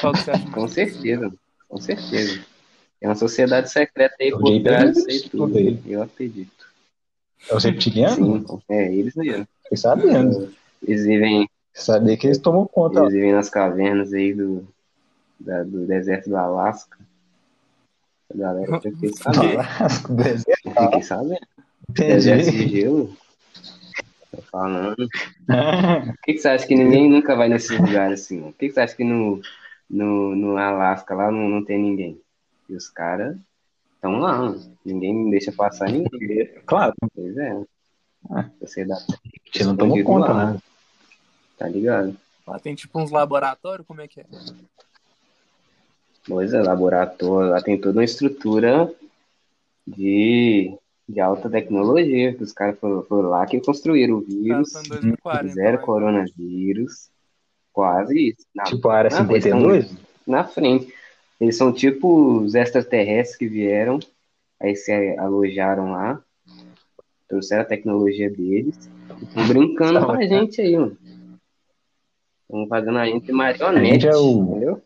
Qual 0.00 0.12
que 0.12 0.20
você 0.20 0.30
acha 0.30 0.50
Com 0.50 0.68
certeza, 0.68 1.32
com 1.68 1.78
certeza. 1.78 2.44
É 3.00 3.08
uma 3.08 3.14
sociedade 3.14 3.70
secreta 3.70 4.16
aí 4.20 4.32
O 4.32 4.38
por 4.40 4.62
trás 4.62 5.04
disso 5.04 5.30
tudo. 5.30 5.56
aí. 5.56 5.80
Eu 5.86 6.02
acredito. 6.02 6.66
É 7.48 7.54
os 7.54 7.64
reptilianos? 7.64 8.16
Sim, 8.16 8.62
é, 8.68 8.92
eles 8.94 9.14
mesmo. 9.14 9.46
Fiquei 9.62 9.76
sabendo. 9.78 10.52
Eles 10.82 11.04
vivem, 11.04 11.48
Sabia 11.72 12.16
que 12.16 12.26
eles 12.26 12.38
tomam 12.38 12.66
conta. 12.66 13.00
eles 13.00 13.12
vivem 13.12 13.32
nas 13.32 13.48
cavernas 13.50 14.12
aí 14.12 14.32
do, 14.34 14.66
da- 15.38 15.62
do 15.62 15.86
deserto 15.86 16.28
do 16.28 16.36
Alasca. 16.36 16.98
A 18.32 18.36
galera 18.36 18.70
eu 18.70 18.80
fiquei 18.80 19.12
sabendo. 19.12 19.60
Alasca, 19.60 20.08
do 20.08 20.22
deserto. 20.22 20.66
Eu 20.66 20.82
Fiquei 20.84 21.02
sabendo. 21.02 21.46
Deserto 21.88 22.50
de 22.50 22.68
gelo. 22.68 23.16
Tô 24.30 24.42
falando. 24.42 24.96
Por 25.46 26.18
que, 26.24 26.32
que 26.34 26.38
você 26.38 26.48
acha 26.48 26.66
que 26.66 26.74
ninguém 26.74 27.08
nunca 27.08 27.36
vai 27.36 27.48
nesses 27.48 27.78
lugares 27.78 28.22
assim? 28.22 28.42
Por 28.42 28.54
que, 28.54 28.68
que 28.68 28.74
você 28.74 28.80
acha 28.80 28.96
que 28.96 29.04
no, 29.04 29.40
no, 29.88 30.34
no 30.34 30.56
Alasca 30.56 31.14
lá 31.14 31.30
não, 31.30 31.48
não 31.48 31.64
tem 31.64 31.78
ninguém? 31.78 32.20
E 32.68 32.74
os 32.74 32.88
caras 32.88 33.36
estão 33.94 34.18
lá, 34.18 34.38
mano. 34.38 34.76
ninguém 34.84 35.30
deixa 35.30 35.52
passar 35.52 35.88
ninguém. 35.88 36.46
Claro, 36.66 36.92
Pois 37.14 37.36
é. 37.36 37.62
Ah. 38.28 38.50
Sociedade, 38.58 39.04
a 39.08 39.14
gente 39.46 39.64
não 39.64 39.76
tomou 39.76 40.02
conta, 40.02 40.32
lá. 40.32 40.52
né? 40.52 40.58
tá 41.56 41.68
ligado? 41.68 42.16
Lá 42.46 42.58
tem 42.58 42.74
tipo 42.74 42.98
uns 43.00 43.10
laboratórios, 43.10 43.86
como 43.86 44.00
é 44.00 44.08
que 44.08 44.20
é? 44.20 44.26
Pois 46.28 46.52
é, 46.52 46.60
laboratório, 46.62 47.50
lá 47.50 47.62
tem 47.62 47.80
toda 47.80 47.98
uma 47.98 48.04
estrutura 48.04 48.92
de, 49.86 50.76
de 51.08 51.20
alta 51.20 51.48
tecnologia, 51.48 52.34
que 52.34 52.42
os 52.42 52.52
caras 52.52 52.78
foram, 52.78 53.02
foram 53.04 53.28
lá 53.30 53.46
que 53.46 53.60
construíram 53.60 54.16
o 54.16 54.20
caras 54.20 54.34
vírus, 54.42 54.74
em 54.74 54.88
2040. 54.88 55.48
fizeram 55.48 55.78
né? 55.78 55.84
coronavírus, 55.84 57.10
quase 57.72 58.30
isso. 58.30 58.44
Na, 58.54 58.64
Tipo 58.64 58.88
a 58.88 58.96
área 58.96 59.10
Não, 59.10 59.30
eles 59.30 59.44
52? 59.44 59.96
na 60.26 60.42
frente. 60.44 60.92
Eles 61.40 61.56
são 61.56 61.72
tipo 61.72 62.40
os 62.40 62.54
extraterrestres 62.54 63.36
que 63.36 63.46
vieram, 63.46 63.98
aí 64.58 64.74
se 64.74 64.90
alojaram 65.18 65.92
lá, 65.92 66.20
trouxeram 67.28 67.62
a 67.62 67.66
tecnologia 67.66 68.30
deles, 68.30 68.76
e 69.20 69.24
estão 69.24 69.46
brincando 69.46 70.04
com 70.04 70.12
a 70.12 70.26
gente 70.26 70.60
aí, 70.60 70.76
mano. 70.76 70.96
Estão 72.48 72.66
fazendo 72.68 72.98
a 72.98 73.06
gente 73.06 73.30
marionete, 73.32 73.78
A 73.78 73.92
gente 73.92 74.06
é 74.08 74.16
o- 74.16 74.42
entendeu? 74.42 74.82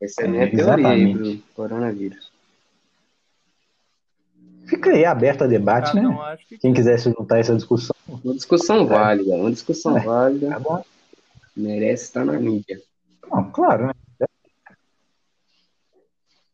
Ah, 0.00 0.04
Essa 0.04 0.22
é 0.22 0.24
a 0.24 0.28
É, 0.28 0.30
minha 0.30 0.50
teoria 0.50 0.88
aí 0.88 1.02
exatamente. 1.02 1.18
pro 1.18 1.54
coronavírus. 1.54 2.30
Fica 4.66 4.90
aí 4.90 5.04
aberto 5.04 5.42
a 5.42 5.46
debate, 5.46 5.92
cada 5.92 6.08
né? 6.08 6.14
acha 6.22 6.44
que 6.48 6.58
Quem 6.58 6.72
quiser 6.72 6.98
se 6.98 7.10
juntar 7.10 7.36
a 7.36 7.38
essa 7.38 7.56
discussão, 7.56 7.94
Uma 8.08 8.34
discussão 8.34 8.86
válida, 8.86 9.34
uma 9.34 9.50
discussão 9.50 9.96
É. 9.98 10.00
válida, 10.00 10.48
tá 10.50 10.58
bom. 10.60 10.84
merece 11.56 12.04
estar 12.04 12.24
na 12.24 12.38
mídia. 12.38 12.80
Não, 13.30 13.50
claro, 13.50 13.86
né? 13.88 13.92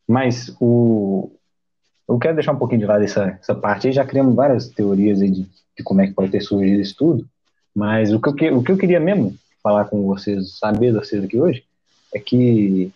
Mas 0.09 0.55
o, 0.61 1.31
eu 2.09 2.19
quero 2.19 2.37
deixar 2.37 2.53
um 2.53 2.59
pouquinho 2.59 2.81
de 2.81 2.87
lado 2.87 3.03
essa, 3.05 3.39
essa 3.41 3.55
parte 3.55 3.89
aí, 3.89 3.93
já 3.93 4.05
criamos 4.05 4.35
várias 4.35 4.69
teorias 4.69 5.21
aí 5.21 5.31
de, 5.31 5.43
de 5.77 5.83
como 5.85 6.01
é 6.01 6.07
que 6.07 6.15
pode 6.15 6.31
ter 6.31 6.41
surgido 6.41 6.81
isso 6.81 6.95
tudo, 6.97 7.27
mas 7.75 8.13
o 8.13 8.21
que, 8.21 8.47
eu, 8.47 8.59
o 8.59 8.63
que 8.65 8.73
eu 8.73 8.79
queria 8.79 9.01
mesmo 9.01 9.37
falar 9.63 9.87
com 9.87 10.07
vocês, 10.07 10.57
saber 10.59 10.93
de 10.93 10.99
vocês 11.01 11.25
aqui 11.25 11.39
hoje, 11.39 11.65
é 12.15 12.21
que 12.21 12.91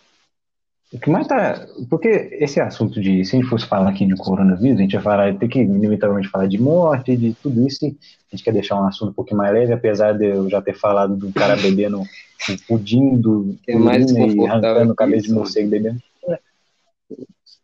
o 0.93 0.99
que 0.99 1.09
mais 1.09 1.25
tá. 1.25 1.65
Porque 1.89 2.09
esse 2.09 2.59
assunto 2.59 2.99
de. 2.99 3.23
Se 3.23 3.35
a 3.35 3.39
gente 3.39 3.49
fosse 3.49 3.65
falar 3.65 3.89
aqui 3.89 4.05
de 4.05 4.15
coronavírus, 4.15 4.77
a 4.77 4.81
gente 4.81 4.93
ia 4.93 5.01
falar, 5.01 5.33
ter 5.37 5.47
que 5.47 5.59
inevitavelmente 5.59 6.27
falar 6.27 6.47
de 6.47 6.57
morte, 6.57 7.15
de 7.15 7.33
tudo 7.41 7.65
isso. 7.65 7.85
A 7.85 8.35
gente 8.35 8.43
quer 8.43 8.51
deixar 8.51 8.75
um 8.75 8.85
assunto 8.85 9.11
um 9.11 9.13
pouquinho 9.13 9.37
mais 9.37 9.53
leve, 9.53 9.71
apesar 9.71 10.13
de 10.13 10.25
eu 10.25 10.49
já 10.49 10.61
ter 10.61 10.73
falado 10.73 11.15
do 11.15 11.31
cara 11.31 11.55
bebendo 11.55 12.01
um 12.49 12.57
pudim 12.67 13.15
do 13.15 13.57
É 13.67 13.75
mais 13.75 14.11
urina 14.11 14.43
e 14.43 14.47
arrancando 14.47 14.95
que 14.95 15.15
isso, 15.15 15.27
de 15.27 15.33
morcego 15.33 15.69
bebendo. 15.69 16.01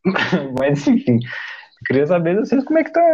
Mas 0.57 0.87
enfim, 0.87 1.19
queria 1.85 2.07
saber 2.07 2.35
de 2.35 2.47
vocês 2.47 2.63
como 2.63 2.79
é 2.79 2.83
que 2.83 2.93
tá, 2.93 3.13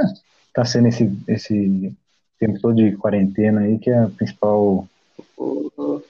tá 0.54 0.64
sendo 0.64 0.90
esse, 0.90 1.12
esse 1.28 1.92
tempo 2.40 2.60
todo 2.60 2.76
de 2.76 2.96
quarentena 2.98 3.62
aí, 3.62 3.80
que 3.80 3.90
é 3.90 3.98
a 3.98 4.10
principal, 4.10 4.88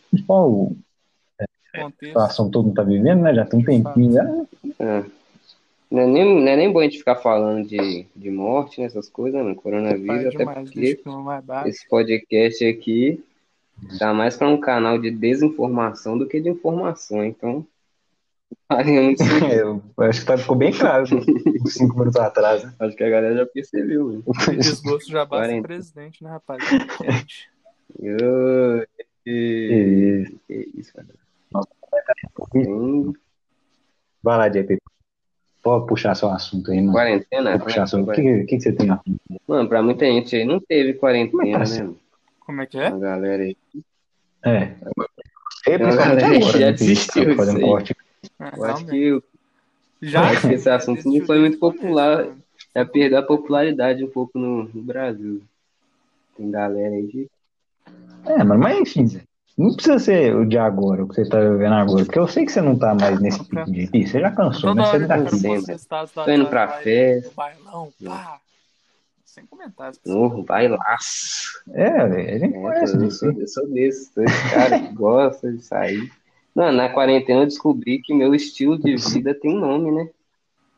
principal 0.10 0.74
Contexto. 1.82 2.06
situação 2.06 2.46
que 2.46 2.52
todo 2.52 2.66
mundo 2.66 2.76
tá 2.76 2.84
vivendo, 2.84 3.22
né? 3.22 3.34
Já 3.34 3.46
tem 3.46 3.60
um 3.60 3.64
tempinho 3.64 4.14
já. 4.14 4.24
É. 4.80 5.04
Não 5.94 6.02
é, 6.02 6.08
nem, 6.08 6.42
não 6.42 6.48
é 6.48 6.56
nem 6.56 6.72
bom 6.72 6.80
a 6.80 6.84
gente 6.84 6.98
ficar 6.98 7.18
falando 7.18 7.68
de, 7.68 8.08
de 8.16 8.32
morte, 8.32 8.82
né, 8.82 8.88
essas 8.88 9.08
coisas, 9.08 9.40
mano. 9.40 9.56
Coronavírus, 9.56 10.08
Pai 10.08 10.26
até 10.26 10.38
demais, 10.38 10.72
porque 10.72 11.70
esse 11.70 11.88
podcast 11.88 12.66
aqui 12.66 13.24
dá 14.00 14.12
mais 14.12 14.36
para 14.36 14.48
um 14.48 14.60
canal 14.60 14.98
de 14.98 15.12
desinformação 15.12 16.18
do 16.18 16.28
que 16.28 16.42
de 16.42 16.50
informação. 16.50 17.24
Então. 17.24 17.66
É, 18.70 19.62
eu 19.62 19.82
acho 19.98 20.22
que 20.22 20.26
tá, 20.26 20.38
ficou 20.38 20.56
bem 20.56 20.72
claro 20.72 21.04
uns 21.04 21.74
cinco 21.74 21.98
minutos 21.98 22.20
atrás. 22.20 22.64
Né? 22.64 22.74
Acho 22.80 22.96
que 22.96 23.04
a 23.04 23.10
galera 23.10 23.36
já 23.36 23.46
percebeu, 23.46 24.06
mano. 24.06 24.24
O 24.26 24.56
desgosto 24.56 25.12
já 25.12 25.26
basta 25.26 25.48
Quarenta. 25.48 25.60
o 25.60 25.68
presidente, 25.68 26.24
né, 26.24 26.30
rapaz? 26.30 26.64
E- 28.00 28.88
que 29.24 30.40
isso, 30.76 30.94
cara. 30.94 31.08
Tem 32.52 33.14
Vai 34.22 34.38
lá, 34.38 34.48
JP. 34.48 34.78
Pode 35.62 35.88
puxar 35.88 36.16
seu 36.16 36.30
assunto 36.30 36.72
aí, 36.72 36.80
mano. 36.82 36.94
quarentena? 36.94 37.52
Pode 37.52 37.64
puxar 37.64 37.88
seu... 37.88 38.02
O 38.02 38.12
que, 38.12 38.22
que, 38.22 38.46
que 38.46 38.60
você 38.60 38.74
tem 38.74 38.90
a 38.90 39.00
Mano, 39.48 39.70
pra 39.70 39.82
muita 39.82 40.06
gente 40.06 40.36
aí 40.36 40.46
não 40.46 40.60
teve 40.60 40.94
quarentena, 40.94 41.60
Mas 41.60 41.72
tá 41.72 41.78
né? 41.78 41.84
mano? 41.84 42.00
Como 42.40 42.62
é 42.62 42.66
que 42.66 42.78
é? 42.78 42.88
A 42.88 42.98
galera 42.98 43.44
aí. 43.44 43.58
É. 44.46 44.76
É, 45.66 45.78
uma 45.78 45.96
galera 45.96 46.30
que 46.30 46.42
já 46.42 46.48
agora, 46.48 46.60
né, 46.60 46.72
desistiu 46.74 47.38
tá 47.38 47.60
corte. 47.60 47.96
É, 48.40 48.58
Eu 48.58 48.64
acho 48.66 48.86
que 48.86 48.98
eu 48.98 49.24
Já, 50.02 50.20
eu 50.20 50.26
acho 50.26 50.48
que 50.50 50.54
esse 50.56 50.70
assunto 50.70 50.98
não 50.98 51.04
desistiu 51.06 51.26
foi 51.26 51.40
muito 51.40 51.58
popular. 51.58 52.28
já 52.76 52.86
perdeu 52.86 53.20
a 53.20 53.24
popularidade 53.24 54.04
um 54.04 54.10
pouco 54.10 54.38
no, 54.38 54.66
no 54.66 54.82
Brasil. 54.82 55.42
Tem 56.36 56.52
galera 56.52 56.94
aí 56.96 57.08
que. 57.08 57.30
É, 58.26 58.44
mano, 58.44 58.62
mas 58.62 58.78
enfim, 58.80 59.08
não 59.58 59.74
precisa 59.74 60.00
ser 60.00 60.36
o 60.36 60.46
de 60.46 60.58
agora, 60.58 61.04
o 61.04 61.08
que 61.08 61.16
você 61.16 61.28
tá 61.30 61.40
vivendo 61.40 61.74
agora, 61.74 62.06
porque 62.06 62.20
eu 62.20 62.28
sei 62.28 62.46
que 62.46 62.52
você 62.52 62.62
não 62.62 62.78
tá 62.78 62.94
mais 62.96 63.20
nesse 63.22 63.44
tipo 63.44 63.64
de... 63.66 63.88
Você 64.08 64.20
já 64.20 64.32
cansou, 64.32 64.76
Toda 64.76 64.82
né? 64.82 64.88
Você 64.88 65.08
tá 65.08 65.76
status 65.78 66.16
da 66.16 66.24
Tô 66.26 66.32
indo 66.32 66.48
pra 66.48 66.66
vai 66.66 66.84
festa. 66.84 67.32
Bailão, 67.36 67.94
pá. 68.04 68.40
Sem 69.26 69.46
comentários. 69.48 70.00
Vai 70.48 70.68
lá. 70.68 70.98
É, 71.74 72.08
velho, 72.08 72.36
a 72.36 72.38
gente 72.38 72.56
É, 72.56 72.62
conhece 72.62 72.96
eu, 72.96 73.00
disso. 73.00 73.18
sou, 73.20 73.32
eu 73.32 73.48
sou 73.48 73.68
desse, 73.70 74.14
sou 74.14 74.24
esse 74.24 74.54
cara 74.54 74.80
que 74.80 74.94
gosta 74.94 75.52
de 75.52 75.64
sair. 75.64 76.12
Não, 76.56 76.72
na 76.72 76.90
quarentena 76.90 77.42
eu 77.42 77.46
descobri 77.48 78.00
que 78.00 78.14
meu 78.14 78.36
estilo 78.36 78.78
de 78.78 78.96
vida 78.96 79.34
tem 79.34 79.56
nome, 79.56 79.92
né? 79.92 80.08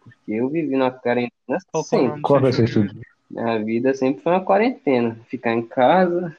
Porque 0.02 0.32
eu 0.34 0.48
vivi 0.48 0.78
na 0.78 0.90
quarentena 0.90 1.60
Qual 1.72 1.76
é 1.76 1.78
o 1.80 1.84
sempre. 1.84 2.22
Qual 2.22 2.40
do 2.40 2.54
ser 2.54 2.68
seu 2.70 2.82
o 2.82 2.86
estilo? 2.86 3.02
Minha 3.30 3.62
vida 3.64 3.94
sempre 3.94 4.22
foi 4.24 4.32
uma 4.32 4.44
quarentena. 4.46 5.18
Ficar 5.28 5.52
em 5.54 5.62
casa, 5.62 6.36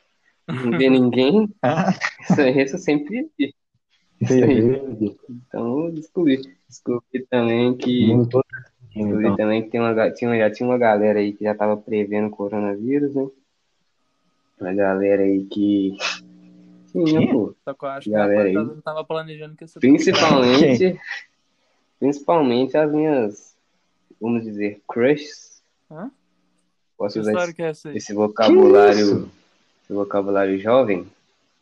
não 0.47 0.79
ver 0.79 0.91
ninguém. 0.91 1.49
Ah, 1.63 1.93
Isso 2.23 2.41
aí 2.41 2.61
eu 2.61 2.79
sempre 2.79 3.31
aí. 3.39 3.55
aí. 4.23 5.17
Então 5.31 5.87
eu 5.87 5.93
descobri. 5.93 6.41
Descobri 6.69 7.27
também 7.31 7.77
que. 7.77 8.09
todo. 8.31 8.45
Descobri 8.95 9.25
Então, 9.27 9.37
também 9.37 9.63
que 9.63 9.71
tem 9.71 9.81
uma, 9.81 10.11
tinha, 10.11 10.39
já 10.39 10.51
tinha 10.51 10.69
uma 10.69 10.79
galera 10.79 11.19
aí 11.19 11.33
que 11.33 11.45
já 11.45 11.55
tava 11.55 11.77
prevendo 11.77 12.29
o 12.29 12.31
coronavírus, 12.31 13.15
né? 13.15 13.29
Uma 14.61 14.73
galera 14.73 15.23
aí 15.23 15.45
que. 15.45 15.97
Tinha, 16.93 17.31
pô. 17.31 17.55
Só 17.63 17.75
que 17.75 17.85
eu 17.85 17.89
acho 17.91 18.05
que 18.05 18.11
Galera 18.11 18.41
a 18.41 18.45
aí. 18.45 18.55
rapaziada 18.55 18.75
não 18.75 18.83
tava 18.83 19.05
planejando 19.05 19.55
que 19.55 19.65
isso 19.65 19.79
Principalmente. 19.79 20.99
Principalmente 22.01 22.77
as 22.77 22.91
minhas. 22.91 23.57
Vamos 24.19 24.45
dizer, 24.45 24.81
crushes. 24.89 25.63
Hã? 25.91 26.11
Posso 26.97 27.15
Que 27.15 27.21
usar 27.21 27.45
esse, 27.45 27.53
que 27.55 27.63
é 27.63 27.71
esse 27.95 28.15
vocabulário. 28.15 29.31
Esse 29.87 29.93
vocabulário 29.93 30.59
jovem. 30.59 31.07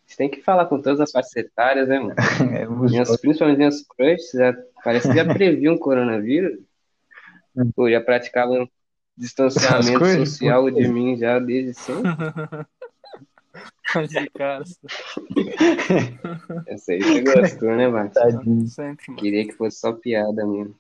Você 0.07 0.17
tem 0.17 0.31
que 0.31 0.41
falar 0.41 0.65
com 0.65 0.81
todas 0.81 1.01
as 1.01 1.13
faixas 1.13 1.37
etárias, 1.37 1.89
né, 1.89 1.99
mano? 1.99 2.15
é, 2.57 2.67
Minhas, 2.67 3.21
principalmente 3.21 3.59
minhas 3.59 3.83
crushes, 3.83 4.31
já, 4.33 4.57
parece 4.83 5.09
que 5.09 5.15
já 5.15 5.31
previam 5.31 5.75
um 5.75 5.79
coronavírus. 5.79 6.59
Pô, 7.77 7.91
já 7.91 8.01
praticavam 8.01 8.67
distanciamento 9.17 9.99
crushes? 9.99 10.31
social 10.31 10.71
de 10.71 10.89
mim 10.89 11.17
já 11.17 11.39
desde 11.39 11.75
sempre. 11.75 12.11
De 14.09 14.29
cara, 14.31 14.65
Essa 16.67 16.93
aí 16.93 17.01
você 17.01 17.21
gostou, 17.21 17.77
né, 17.77 17.87
sempre, 18.67 19.13
mano. 19.13 19.17
Queria 19.17 19.47
que 19.47 19.53
fosse 19.53 19.79
só 19.79 19.93
piada 19.93 20.45
mesmo. 20.45 20.75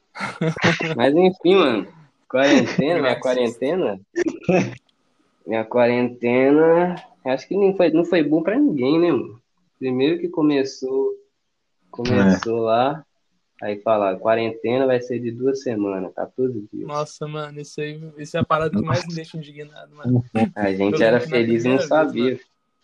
Mas 0.96 1.14
enfim, 1.14 1.54
mano. 1.54 1.86
Quarentena, 2.28 3.00
minha 3.00 3.20
quarentena. 3.20 4.00
Minha 5.46 5.64
quarentena. 5.64 6.96
Acho 7.24 7.48
que 7.48 7.56
nem 7.56 7.74
foi, 7.76 7.90
não 7.90 8.04
foi 8.04 8.22
bom 8.22 8.42
pra 8.42 8.58
ninguém, 8.58 9.00
né, 9.00 9.10
mano? 9.10 9.40
Primeiro 9.78 10.20
que 10.20 10.28
começou. 10.28 11.14
Começou 11.90 12.60
lá. 12.60 13.04
Aí 13.62 13.80
falaram, 13.80 14.18
quarentena 14.18 14.86
vai 14.86 15.00
ser 15.00 15.20
de 15.20 15.30
duas 15.30 15.62
semanas, 15.62 16.12
14 16.12 16.68
dias. 16.72 16.86
Nossa, 16.86 17.26
mano, 17.26 17.60
isso 17.60 17.80
aí 17.80 17.98
isso 18.18 18.36
é 18.36 18.40
a 18.40 18.44
parada 18.44 18.70
que 18.76 18.84
mais 18.84 19.06
me 19.06 19.14
deixa 19.14 19.38
indignado, 19.38 19.94
mano. 19.94 20.24
A 20.54 20.72
gente 20.72 21.00
Eu 21.00 21.06
era 21.06 21.20
feliz 21.20 21.64
e 21.64 21.68
não 21.68 21.78
primeira 21.78 21.86
vez, 21.86 21.88
sabia. 21.88 22.40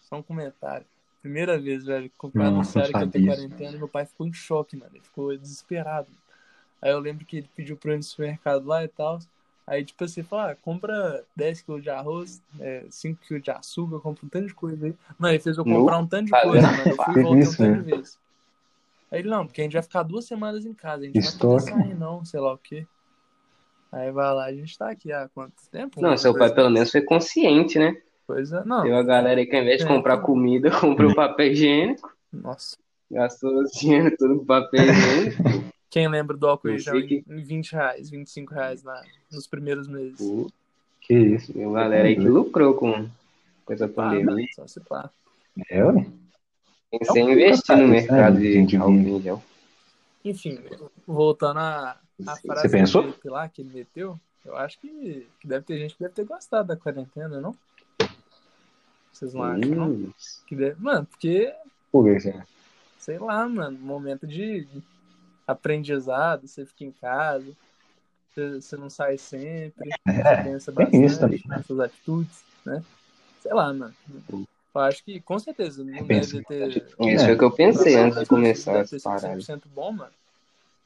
Só 0.09 0.17
um 0.17 0.23
comentário. 0.23 0.87
Primeira 1.21 1.59
vez, 1.59 1.85
velho, 1.85 2.09
que 2.09 2.39
Nossa, 2.39 2.49
anunciaram 2.49 2.93
que 2.93 2.93
ter 2.93 3.05
sabia. 3.07 3.35
quarentena, 3.35 3.79
meu 3.79 3.89
pai 3.89 4.07
ficou 4.07 4.27
em 4.27 4.33
choque, 4.33 4.77
mano. 4.77 4.93
Ele 4.95 5.05
ficou 5.05 5.37
desesperado. 5.37 6.09
Aí 6.81 6.91
eu 6.91 6.99
lembro 6.99 7.27
que 7.27 7.37
ele 7.39 7.51
pediu 7.55 7.77
pra 7.77 7.91
eu 7.91 7.95
ir 7.95 7.99
no 7.99 8.03
supermercado 8.03 8.67
lá 8.67 8.83
e 8.83 8.89
tal. 8.89 9.19
Aí, 9.67 9.85
tipo 9.85 10.03
assim, 10.03 10.23
falou, 10.23 10.47
ah, 10.47 10.57
compra 10.61 11.25
10 11.37 11.63
kg 11.63 11.81
de 11.81 11.91
arroz, 11.91 12.43
é, 12.59 12.85
5 12.91 13.21
kg 13.27 13.41
de 13.41 13.51
açúcar, 13.53 14.01
compra 14.01 14.27
um 14.27 14.29
tanto 14.29 14.47
de 14.49 14.55
coisa 14.55 14.87
aí. 14.87 14.95
Mano, 15.19 15.35
ele 15.35 15.43
fez 15.43 15.57
eu 15.57 15.65
comprar 15.65 15.99
um 15.99 16.07
tanto 16.07 16.27
de 16.27 16.43
coisa, 16.43 16.67
mano. 16.67 16.83
Eu 16.91 16.97
fui 16.97 17.19
e 17.19 17.23
voltei 17.23 17.43
um 17.43 17.51
tanto 17.53 17.63
né? 17.63 17.73
de 17.77 17.83
vezes. 17.83 18.19
Aí 19.13 19.19
ele, 19.21 19.29
não, 19.29 19.47
porque 19.47 19.61
a 19.61 19.65
gente 19.65 19.73
vai 19.75 19.83
ficar 19.83 20.03
duas 20.03 20.25
semanas 20.25 20.65
em 20.67 20.75
casa, 20.75 21.03
a 21.03 21.07
gente 21.07 21.15
não 21.15 21.23
vai 21.23 21.31
Estoque. 21.31 21.71
poder 21.71 21.83
sair 21.85 21.95
não, 21.95 22.25
sei 22.25 22.41
lá 22.41 22.53
o 22.53 22.59
quê. 22.59 22.87
Aí 23.93 24.11
vai 24.13 24.35
lá, 24.35 24.45
a 24.47 24.53
gente 24.53 24.77
tá 24.79 24.91
aqui 24.91 25.13
há 25.13 25.29
quanto 25.35 25.55
tempo? 25.71 26.01
Não, 26.01 26.17
seu 26.17 26.37
pai 26.37 26.53
pelo 26.55 26.71
menos 26.71 26.91
foi 26.91 27.01
consciente, 27.03 27.79
né? 27.79 27.97
Coisa, 28.27 28.65
não. 28.65 28.83
Tem 28.83 28.93
uma 28.93 29.03
galera 29.03 29.41
aí 29.41 29.47
que 29.47 29.57
ao 29.57 29.63
invés 29.63 29.79
de 29.79 29.85
É. 29.85 29.89
comprar 29.89 30.19
comida, 30.19 30.71
comprou 30.81 31.15
papel 31.15 31.47
higiênico, 31.53 32.13
Nossa. 32.33 32.77
gastou 33.11 33.51
o 33.51 33.65
dinheiro 33.65 34.17
todo 34.17 34.39
com 34.39 34.45
papel 34.47 34.85
higiênico. 34.85 35.43
Quem 35.91 36.09
lembra 36.09 36.37
do 36.37 36.47
álcool 36.47 36.79
gel 36.79 37.01
em, 37.01 37.07
que- 37.07 37.25
em 37.29 37.43
20 37.43 37.73
reais, 37.73 38.09
25 38.11 38.55
reais 38.55 38.83
na, 38.83 39.03
nos 39.31 39.47
primeiros 39.47 39.89
meses? 39.89 40.19
Pô, 40.19 40.49
Que 41.01 41.15
isso? 41.15 41.53
Uma 41.59 41.81
galera 41.83 42.07
aí 42.09 42.15
que 42.15 42.29
lucrou 42.29 42.75
com, 42.75 43.09
com 43.65 43.73
essa 43.73 43.89
pandemia. 43.89 44.25
mano, 44.27 44.47
só 44.55 44.67
se 44.67 44.81
pá. 44.81 45.11
É, 45.69 45.85
ué. 45.85 46.07
Pensei 46.91 47.23
É 47.23 47.25
em 47.25 47.29
um 47.29 47.33
investir 47.33 47.77
no 47.77 47.83
puta 47.83 47.93
mercado 47.93 48.35
né, 48.35 48.41
de 48.41 48.53
gente, 48.53 48.77
álcool 48.77 48.93
em 48.95 49.23
gel. 49.23 49.43
Enfim, 50.25 50.59
voltando 51.07 51.59
à, 51.59 51.91
à 52.27 52.37
Você 52.37 52.47
frase 52.47 52.69
pensou? 52.71 53.03
do 53.03 53.09
Felipe 53.09 53.29
lá 53.29 53.49
que 53.49 53.63
ele 53.63 53.71
meteu, 53.75 54.21
eu 54.45 54.57
acho 54.57 54.79
que, 54.79 55.27
que 55.41 55.47
deve 55.49 55.65
ter 55.65 55.79
gente 55.79 55.95
que 55.97 56.03
deve 56.03 56.15
ter 56.15 56.25
gostado 56.25 56.69
da 56.69 56.77
quarentena, 56.77 57.41
não? 57.41 57.57
Vocês 59.13 59.35
não 59.35 59.43
acham, 59.43 59.71
não? 59.75 59.89
Hum, 59.91 60.13
Que 60.47 60.55
deve... 60.55 60.81
Mano, 60.81 61.07
porque, 61.07 61.53
Por 61.91 62.05
que 62.05 62.21
você 62.21 62.43
sei 62.99 63.19
lá, 63.19 63.49
mano, 63.49 63.79
momento 63.79 64.27
de 64.27 64.65
de 64.67 64.83
aprendizado, 65.51 66.47
você 66.47 66.65
fica 66.65 66.85
em 66.85 66.93
casa, 66.93 67.53
você, 68.31 68.61
você 68.61 68.77
não 68.77 68.91
sai 68.91 69.19
sempre, 69.19 69.91
você 70.07 70.43
pensa 70.43 70.43
tem 70.43 70.55
isso 70.55 70.73
bastante 70.73 71.19
também, 71.19 71.43
nas 71.47 71.67
suas 71.67 71.81
atitudes, 71.81 72.43
né? 72.65 72.83
Sei 73.41 73.53
lá, 73.53 73.73
mano. 73.73 73.95
Eu 74.73 74.81
acho 74.83 75.05
que, 75.05 75.21
com 75.21 75.39
certeza, 75.39 75.83
não 75.83 76.07
pensa 76.07 76.35
deve 76.35 76.45
ter... 76.45 76.69
Isso 76.69 77.25
foi 77.25 77.35
o 77.35 77.39
que 77.39 77.45
eu 77.45 77.51
pensei 77.51 77.97
antes 77.97 78.21
de 78.21 78.27
começar 78.27 78.73
deve 78.73 78.85
essa 78.85 78.91
ter 78.91 79.01
sido 79.01 79.11
parada. 79.11 79.39
100% 79.39 79.63
bom, 79.75 79.93
mano. 79.93 80.13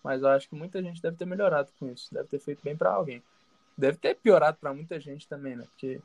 Mas 0.03 0.23
eu 0.23 0.29
acho 0.29 0.49
que 0.49 0.55
muita 0.55 0.83
gente 0.83 1.03
deve 1.03 1.17
ter 1.17 1.27
melhorado 1.27 1.71
com 1.79 1.91
isso. 1.91 2.13
Deve 2.13 2.29
ter 2.29 2.39
feito 2.39 2.61
bem 2.63 2.77
pra 2.77 2.93
alguém. 2.93 3.23
Deve 3.77 3.99
ter 3.99 4.15
piorado 4.15 4.57
pra 4.59 4.73
muita 4.73 4.99
gente 5.01 5.29
também, 5.29 5.57
né? 5.57 5.65
Porque 5.65 6.01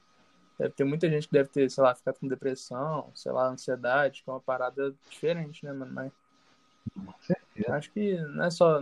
deve 0.58 0.74
ter 0.74 0.84
muita 0.84 1.10
gente 1.10 1.28
que 1.28 1.34
deve 1.34 1.50
ter, 1.50 1.70
sei 1.70 1.84
lá, 1.84 1.96
ficado 1.96 2.18
com 2.20 2.28
depressão, 2.28 3.12
sei 3.16 3.32
lá, 3.32 3.48
ansiedade, 3.48 4.24
que 4.24 4.30
é 4.30 4.34
uma 4.34 4.42
parada 4.42 4.94
diferente, 5.10 5.66
né, 5.66 5.72
mano? 5.72 5.94
Mas 5.94 6.12
Acho 7.68 7.92
que 7.92 8.16
não 8.16 8.46
é 8.46 8.50
só. 8.50 8.80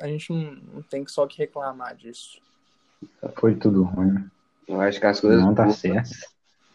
A 0.00 0.06
gente 0.08 0.32
não, 0.32 0.52
não 0.74 0.82
tem 0.82 1.04
que 1.04 1.10
só 1.10 1.26
que 1.26 1.38
reclamar 1.38 1.94
disso. 1.96 2.40
Foi 3.36 3.54
tudo 3.54 3.82
ruim. 3.82 4.12
né? 4.12 4.30
Eu 4.66 4.80
acho 4.80 5.00
que 5.00 5.06
as 5.06 5.20
coisas. 5.20 5.40
Não 5.42 5.54
tá 5.54 5.68
certo. 5.70 6.10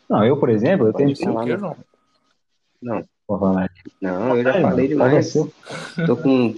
Não, 0.10 0.26
eu, 0.26 0.38
por 0.38 0.50
exemplo, 0.50 0.88
eu 0.88 0.94
tentei. 0.94 1.26
falar, 1.26 1.48
Eu 1.48 1.58
não. 1.58 1.78
não. 2.82 3.04
Vou 3.28 3.40
falar 3.40 3.66
aqui. 3.66 3.82
não, 4.02 4.36
eu 4.38 4.44
já 4.44 4.62
falei 4.62 4.88
demais. 4.88 5.34
Tô 6.06 6.18
com. 6.18 6.56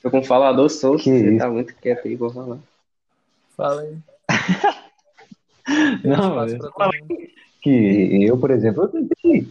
Tô 0.00 0.10
com 0.10 0.18
um 0.20 0.24
falador 0.24 0.70
solto. 0.70 1.02
Que 1.04 1.10
Você 1.10 1.30
isso? 1.30 1.38
tá 1.38 1.50
muito 1.50 1.74
quieto 1.74 2.06
aí, 2.06 2.14
vou 2.16 2.30
falar. 2.30 2.58
Fala 3.56 3.82
aí. 3.82 3.98
Não, 6.02 6.48
eu 6.48 6.58
que 7.60 8.24
eu, 8.26 8.38
por 8.38 8.50
exemplo, 8.50 8.84
eu 8.84 8.88
tentei, 8.88 9.48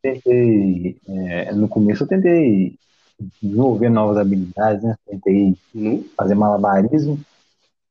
tentei 0.00 0.96
é, 1.06 1.52
no 1.52 1.68
começo 1.68 2.04
eu 2.04 2.08
tentei 2.08 2.78
desenvolver 3.18 3.88
novas 3.88 4.16
habilidades, 4.16 4.82
né? 4.84 4.96
Tentei 5.06 5.56
Nu? 5.74 6.04
fazer 6.16 6.34
malabarismo, 6.34 7.18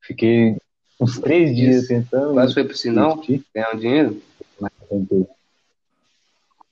fiquei 0.02 0.58
uns 1.00 1.20
três 1.20 1.56
dias 1.56 1.84
Isso. 1.84 1.88
tentando. 1.90 2.34
Quase 2.34 2.54
foi 2.54 2.64
pro 2.64 2.76
sinal? 2.78 3.22
Ganhar 3.54 3.74
um 3.76 3.78
dinheiro? 3.78 4.22
mas 4.60 4.72
tentei. 4.90 5.28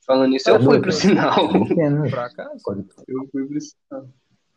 Falando 0.05 0.29
nisso, 0.31 0.49
eu 0.49 0.61
fui 0.63 0.79
pro 0.79 0.91
sinal. 0.91 1.51
Né? 1.75 2.09
Por 2.09 2.19
acaso? 2.19 2.63
Pode- 2.63 2.85
Eu 3.07 3.27
fui 3.31 3.45
pro 3.45 3.59
sinal. 3.61 4.07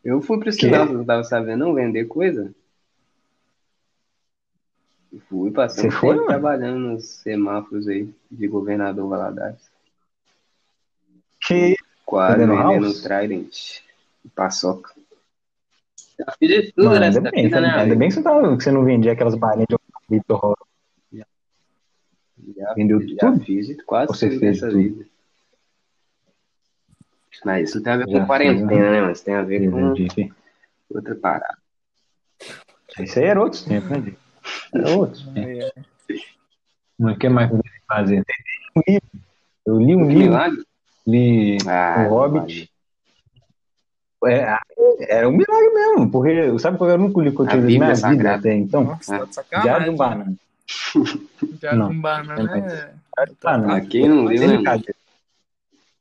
Eu 0.04 0.22
fui 0.22 0.38
pro 0.38 0.52
sinal, 0.52 0.86
você 0.86 0.92
não 0.92 1.04
tava 1.04 1.24
sabendo 1.24 1.64
não 1.64 1.74
vender 1.74 2.04
coisa? 2.04 2.54
Eu 5.12 5.20
Fui, 5.28 5.50
passei 5.50 5.90
Você 5.90 5.96
foi, 5.96 6.24
trabalhando 6.26 6.78
nos 6.80 7.06
semáforos 7.08 7.88
aí 7.88 8.08
de 8.30 8.46
governador 8.46 9.08
Valadares. 9.08 9.70
Que 11.40 11.76
Quase 12.04 12.38
Vendendo? 12.46 13.02
Trident 13.02 13.80
paçoca. 14.34 14.92
Já 16.18 16.24
fiz 16.38 16.72
tudo 16.72 16.86
Mano, 16.88 17.00
nessa 17.00 17.18
ainda 17.18 17.30
bem, 17.30 17.44
vida, 17.44 17.60
né? 17.60 17.68
ainda 17.68 17.82
amigo? 17.82 17.98
bem 17.98 18.08
que 18.08 18.14
você, 18.14 18.22
tava, 18.22 18.56
que 18.56 18.64
você 18.64 18.70
não 18.72 18.84
vendia 18.84 19.12
aquelas 19.12 19.34
balinhas 19.36 19.66
de 19.68 19.76
Victor 20.16 20.38
Ross. 20.38 20.56
Já, 22.56 22.74
Vendeu 22.74 23.00
já 23.08 23.16
tudo? 23.32 23.44
fiz 23.44 23.82
quase 23.84 24.08
Você 24.12 24.28
tudo 24.28 24.40
fez 24.40 24.60
nessa 24.60 24.68
tudo? 24.72 24.82
vida. 24.82 25.06
Mas 27.44 27.68
isso 27.68 27.76
não 27.78 27.84
tem 27.84 27.92
a 27.92 27.96
ver 27.96 28.08
Já 28.08 28.20
com 28.20 28.26
quarentena, 28.26 28.68
fiz, 28.68 28.78
né? 28.90 29.00
Mas 29.02 29.20
tem 29.20 29.34
a 29.34 29.42
ver 29.42 29.70
com 29.70 29.94
Vendi. 29.94 30.32
outra 30.90 31.14
parada. 31.14 31.58
Isso 33.00 33.18
aí 33.18 33.24
era 33.26 33.40
outros 33.40 33.62
tempos, 33.64 33.90
né? 33.90 34.00
Diego? 34.00 34.18
Era 34.74 34.90
outros 34.90 35.22
tempos. 35.22 35.36
É, 35.44 35.72
Mas 36.98 37.16
O 37.16 37.18
que 37.18 37.28
mais 37.28 37.50
eu 37.50 37.60
fazer? 37.86 38.24
Tentei 38.24 38.44
um 38.76 38.82
livro. 38.88 39.10
Eu 39.66 39.78
li 39.78 39.94
um 39.96 40.08
livro, 40.08 40.18
milagre? 40.18 40.64
li 41.06 41.58
Ah, 41.68 42.06
O 42.08 42.14
Hobbit. 42.14 42.72
É, 44.26 44.56
era 45.08 45.28
um 45.28 45.32
milagre 45.32 45.70
mesmo, 45.72 46.10
porque 46.10 46.58
sabe 46.58 46.76
qual 46.76 46.90
era 46.90 47.00
o 47.00 47.04
único 47.04 47.20
livro 47.20 47.46
que 47.46 47.54
eu 47.54 47.60
lido 47.60 47.60
na 47.60 47.66
Bíblia 47.68 47.94
vida 47.94 47.96
Sagrada. 47.96 48.38
até 48.38 48.54
então? 48.56 48.84
Nossa, 48.84 49.26
tá 49.26 49.42
de 49.42 49.62
Diário 49.62 49.84
de 49.84 49.90
um 49.90 49.96
banana. 49.96 50.34
Diário 51.60 51.78
Não. 51.78 51.88
de 51.90 51.96
um 51.96 52.00
banana 52.00 52.58
é. 52.58 52.60
Diário 52.60 52.92
de 53.26 53.32
um 53.32 53.36
banana. 53.42 53.76
Ah, 53.76 53.80
quem 53.80 54.08
não 54.08 54.28
Sem 54.28 54.62
né? 54.62 54.78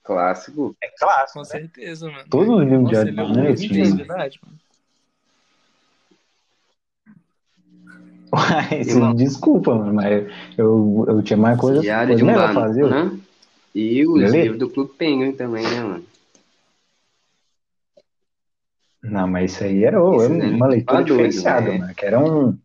Clássico. 0.03 0.75
É 0.81 0.87
clássico. 0.97 1.39
Com 1.39 1.45
certeza, 1.45 2.09
mano. 2.09 2.23
Todos 2.29 2.49
os 2.55 2.61
livros 2.63 2.83
de 2.85 2.89
Diário 2.89 3.13
de 3.13 3.19
é 3.19 3.23
Banana 3.23 3.41
um 3.41 3.45
eu 3.45 3.55
20 3.55 3.69
tinha. 3.69 3.83
anos 3.85 3.95
de 3.97 4.03
idade, 4.03 4.39
mano. 4.43 4.57
Irmão. 8.71 9.15
desculpa, 9.15 9.75
mano, 9.75 9.93
mas 9.93 10.27
eu, 10.57 11.05
eu 11.07 11.21
tinha 11.23 11.37
mais 11.37 11.59
coisa, 11.59 11.81
Diário 11.81 12.09
coisa 12.09 12.17
de 12.17 12.23
um 12.23 12.27
melhor 12.27 12.53
fazer. 12.53 12.81
banana. 12.83 13.19
E 13.73 14.05
os 14.07 14.31
livros 14.31 14.57
do 14.59 14.69
Clube 14.69 14.93
Penguin 14.97 15.31
também, 15.33 15.63
né, 15.63 15.81
mano? 15.81 16.03
Não, 19.03 19.27
mas 19.27 19.53
isso 19.53 19.63
aí 19.63 19.83
era, 19.83 19.97
Isso 19.97 20.31
aí 20.31 20.53
uma 20.53 20.67
leitura 20.67 21.03
diferenciada, 21.03 21.69
né? 21.69 21.77
mano, 21.77 21.95
que 21.95 22.05
era 22.05 22.19
um... 22.19 22.57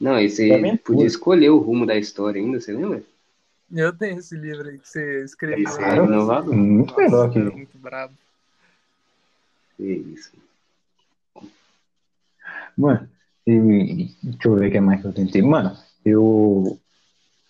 Não, 0.00 0.20
e 0.20 0.28
você 0.28 0.78
podia 0.84 1.06
escolher 1.06 1.50
o 1.50 1.58
rumo 1.58 1.86
da 1.86 1.96
história 1.96 2.40
ainda, 2.40 2.60
você 2.60 2.72
lembra? 2.72 3.02
Eu 3.72 3.92
tenho 3.96 4.18
esse 4.18 4.36
livro 4.36 4.68
aí 4.68 4.78
que 4.78 4.88
você 4.88 5.24
escreveu. 5.24 5.64
Esse 5.64 5.80
né? 5.80 5.90
é 5.90 5.96
inovador. 5.96 6.54
Muito 6.54 6.90
Nossa, 6.90 7.02
melhor 7.02 7.30
que... 7.30 7.38
é 7.38 7.42
muito 7.42 7.78
brabo. 7.78 8.14
Que 9.76 9.84
isso. 9.84 10.32
Mano, 12.76 13.08
e, 13.46 14.10
deixa 14.22 14.48
eu 14.48 14.56
ver 14.56 14.68
o 14.68 14.72
que 14.72 14.80
mais 14.80 15.00
que 15.00 15.06
eu 15.06 15.12
tentei. 15.12 15.42
Mano, 15.42 15.76
eu. 16.04 16.78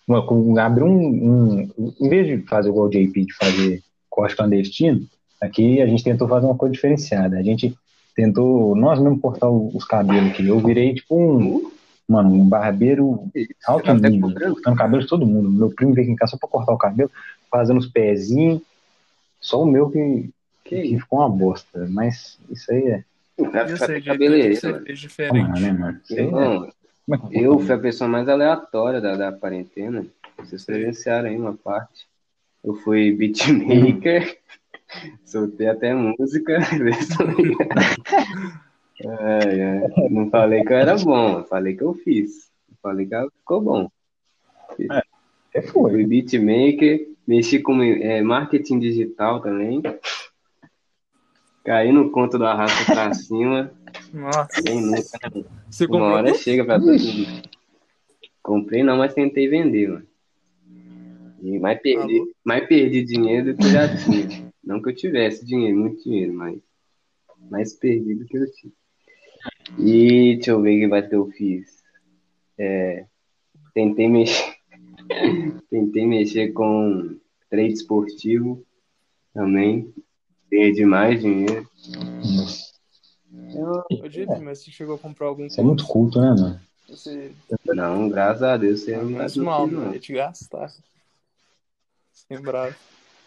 Mano, 0.07 0.25
com- 0.25 0.57
abri 0.57 0.83
um, 0.83 1.67
um. 1.67 1.93
Em 1.99 2.09
vez 2.09 2.27
de 2.27 2.47
fazer 2.47 2.69
igual 2.69 2.87
o 2.87 2.89
JP, 2.89 3.25
de 3.25 3.33
fazer 3.33 3.83
corte 4.09 4.35
clandestino, 4.35 5.07
aqui 5.41 5.81
a 5.81 5.87
gente 5.87 6.03
tentou 6.03 6.27
fazer 6.27 6.45
uma 6.45 6.57
coisa 6.57 6.73
diferenciada. 6.73 7.37
A 7.37 7.43
gente 7.43 7.77
tentou, 8.15 8.75
nós 8.75 8.99
mesmo 8.99 9.19
cortar 9.19 9.49
o- 9.49 9.69
os 9.75 9.83
cabelos 9.85 10.31
aqui. 10.31 10.47
Eu 10.47 10.59
virei 10.59 10.93
tipo 10.95 11.15
um. 11.19 11.71
Mano, 12.07 12.29
um 12.35 12.47
barbeiro 12.47 13.27
alto 13.65 13.85
tá 13.85 14.09
nível, 14.09 14.31
cortando 14.31 14.75
cabelo 14.77 15.01
de 15.01 15.07
todo 15.09 15.25
mundo. 15.25 15.49
Meu 15.49 15.71
primo 15.71 15.91
veio 15.93 16.05
aqui 16.05 16.13
em 16.13 16.15
casa 16.15 16.31
só 16.31 16.37
pra 16.37 16.47
cortar 16.47 16.71
o 16.71 16.77
cabelo, 16.77 17.09
fazendo 17.49 17.79
os 17.79 17.87
pezinhos. 17.87 18.61
Só 19.41 19.63
o 19.63 19.65
meu 19.65 19.89
que, 19.89 20.29
Que 20.63 20.81
que 20.83 20.99
ficou 20.99 21.19
uma 21.19 21.29
bosta. 21.29 21.87
Mas 21.89 22.37
isso 22.49 22.71
aí 22.71 22.87
é. 22.87 23.03
Eu 23.37 23.45
ficar 23.45 23.87
sei, 23.87 23.99
de 24.01 24.07
cabeleireiro, 24.07 24.55
você 24.55 24.79
fez 24.81 24.99
né, 25.59 25.71
mano? 25.71 25.99
É- 26.11 26.21
é 26.21 27.45
eu 27.45 27.59
fui 27.59 27.73
a 27.73 27.77
pessoa 27.77 28.07
mais 28.07 28.29
aleatória 28.29 29.01
da, 29.01 29.15
da 29.15 29.31
quarentena. 29.31 30.05
Vocês 30.37 30.63
presenciaram 30.63 31.29
aí 31.29 31.37
uma 31.37 31.53
parte. 31.53 32.07
Eu 32.63 32.75
fui 32.75 33.11
beatmaker, 33.11 34.37
soltei 35.23 35.67
até 35.67 35.93
música. 35.93 36.59
Ai, 39.03 39.61
ai. 39.61 40.09
Não 40.09 40.29
falei 40.29 40.63
que 40.63 40.71
eu 40.71 40.77
era 40.77 40.95
bom, 40.95 41.43
falei 41.43 41.75
que 41.75 41.83
eu 41.83 41.93
fiz. 41.95 42.49
Falei 42.81 43.05
que 43.05 43.29
ficou 43.39 43.59
bom. 43.59 43.89
É, 45.53 45.61
foi. 45.61 45.91
Fui 45.91 46.05
beatmaker, 46.05 47.09
mexi 47.27 47.59
com 47.59 47.81
é, 47.81 48.21
marketing 48.21 48.79
digital 48.79 49.41
também. 49.41 49.81
Caí 51.65 51.91
no 51.91 52.09
conto 52.11 52.37
do 52.37 52.45
arrasta 52.45 52.85
pra 52.93 53.13
cima. 53.13 53.71
Nossa. 54.13 54.61
Nunca, 54.61 55.29
né? 55.33 55.43
Você 55.69 55.85
Uma 55.87 56.13
hora 56.13 56.33
chega 56.33 56.63
pra 56.63 56.79
todo 56.79 56.91
mundo. 56.91 57.49
Comprei 58.41 58.83
não, 58.83 58.97
mas 58.97 59.13
tentei 59.13 59.47
vender, 59.47 59.89
mano. 59.89 60.07
E 61.41 61.59
mais 61.59 61.81
perdi, 61.81 62.17
Alô? 62.17 62.31
mais 62.43 62.67
perdi 62.67 63.03
dinheiro 63.03 63.53
do 63.53 63.57
que 63.57 63.69
já 63.69 63.87
tinha. 63.97 64.53
Não 64.65 64.81
que 64.81 64.89
eu 64.89 64.95
tivesse 64.95 65.45
dinheiro, 65.45 65.77
muito 65.77 66.03
dinheiro, 66.03 66.33
mas 66.33 66.59
mais 67.49 67.73
perdi 67.73 68.15
do 68.15 68.25
que 68.25 68.37
eu 68.37 68.51
tinha. 68.51 68.73
E 69.77 70.35
deixa 70.35 70.51
eu 70.51 70.61
ver 70.61 70.77
o 70.77 70.79
que 70.79 70.87
vai 70.87 71.07
ter 71.07 71.15
eu 71.15 71.29
fiz. 71.31 71.83
É, 72.57 73.05
tentei 73.73 74.07
mexer. 74.07 74.55
tentei 75.69 76.07
mexer 76.07 76.51
com 76.51 77.17
trade 77.49 77.73
esportivo 77.73 78.65
também. 79.33 79.93
Perdi 80.49 80.85
mais 80.85 81.21
dinheiro. 81.21 81.69
Ô, 83.55 84.07
JP, 84.07 84.39
mas 84.41 84.59
você 84.59 84.71
chegou 84.71 84.95
a 84.95 84.99
comprar 84.99 85.27
algum 85.27 85.47
Você 85.47 85.61
é 85.61 85.63
muito 85.63 85.85
culto, 85.85 86.19
né, 86.19 86.29
mano? 86.29 86.59
Você 86.87 87.31
Não, 87.65 88.09
graças 88.09 88.43
a 88.43 88.57
Deus, 88.57 88.81
você 88.81 88.93
tá 88.93 89.03
menos 89.03 89.37
mal, 89.37 89.67
não. 89.67 89.93
Ia 89.93 89.99
te 89.99 90.13
gastar. 90.13 90.71
Sem 92.13 92.39
bravo. 92.41 92.75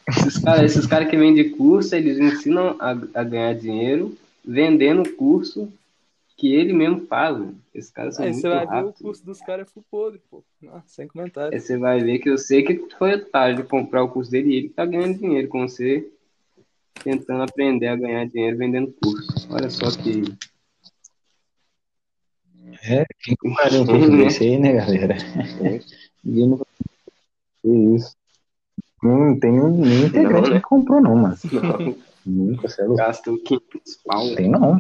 Esses 0.09 0.39
caras 0.39 0.63
esses 0.71 0.87
cara 0.87 1.05
que 1.07 1.17
vendem 1.17 1.51
curso, 1.51 1.95
eles 1.95 2.19
ensinam 2.19 2.77
a, 2.81 2.91
a 2.91 3.25
ganhar 3.25 3.55
dinheiro 3.55 4.17
vendendo 4.45 5.03
o 5.03 5.17
curso 5.17 5.71
que 6.37 6.55
ele 6.55 6.73
mesmo 6.73 7.07
faz. 7.07 7.37
mano. 7.37 7.61
Esses 7.75 7.91
caras 7.91 8.15
são 8.15 8.25
Aí 8.25 8.31
muito 8.31 8.43
você 8.43 8.49
vai 8.49 8.67
ver 8.67 8.89
o 8.89 8.93
curso 8.93 9.27
dos 9.27 9.41
caras 9.41 9.67
é 9.67 9.71
full 9.71 9.85
podre, 9.91 10.21
pô. 10.31 10.43
Nossa, 10.63 10.85
sem 10.87 11.05
Aí 11.05 11.09
comentário. 11.09 11.61
você 11.61 11.77
vai 11.77 12.01
ver 12.01 12.21
que 12.21 12.31
eu 12.31 12.39
sei 12.39 12.63
que 12.63 12.89
foi 12.97 13.15
otário 13.15 13.57
de 13.57 13.63
comprar 13.65 14.03
o 14.03 14.09
curso 14.09 14.31
dele 14.31 14.51
e 14.51 14.57
ele 14.57 14.69
tá 14.69 14.87
ganhando 14.87 15.19
dinheiro 15.19 15.49
com 15.49 15.69
você, 15.69 16.09
tentando 17.03 17.43
aprender 17.43 17.89
a 17.89 17.97
ganhar 17.97 18.25
dinheiro 18.27 18.57
vendendo 18.57 18.95
curso. 19.03 19.49
Olha 19.51 19.69
só 19.69 19.91
que. 19.91 20.23
É, 22.85 23.05
quem 23.21 23.35
compraria 23.37 23.83
um 23.83 23.87
curso 23.87 24.11
desse 24.17 24.45
aí, 24.45 24.59
né, 24.59 24.73
galera? 24.73 25.17
Ninguém 26.25 26.49
não 26.49 27.97
isso. 27.97 28.17
Não 29.03 29.39
tem 29.39 29.53
nenhum 29.53 29.85
integrante 30.07 30.49
Não, 30.49 30.55
né? 30.55 30.61
que 30.61 30.67
comprou, 30.67 31.01
não, 31.01 31.17
mano. 31.17 31.37
Não, 31.53 31.97
Nunca, 32.27 32.69
louco. 32.81 32.97
gastou 32.97 33.39
500 33.39 33.97
pau. 34.05 34.35
Tem 34.35 34.51
não. 34.51 34.79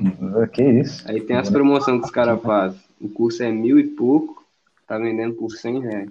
Que 0.52 0.62
isso. 0.62 1.08
Aí 1.08 1.20
tem 1.20 1.36
as 1.36 1.48
promoções 1.48 2.00
que 2.00 2.06
os 2.06 2.10
caras 2.10 2.40
fazem. 2.42 2.78
O 3.00 3.08
curso 3.08 3.42
é 3.42 3.50
mil 3.50 3.78
e 3.78 3.84
pouco, 3.84 4.44
tá 4.86 4.98
vendendo 4.98 5.34
por 5.34 5.50
100 5.50 5.80
reais. 5.80 6.10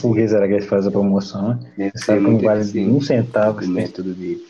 Por 0.00 0.14
que 0.14 0.28
será 0.28 0.46
que 0.46 0.54
eles 0.54 0.66
fazem 0.66 0.88
a 0.88 0.92
promoção, 0.92 1.54
né? 1.76 1.90
Você 1.94 2.04
sabe 2.04 2.24
que 2.24 2.30
não 2.30 2.38
vale 2.38 2.86
um 2.86 3.00
centavo. 3.00 3.58
esse 3.58 3.66
tempo. 3.68 3.72
método 3.80 4.14
dele. 4.14 4.46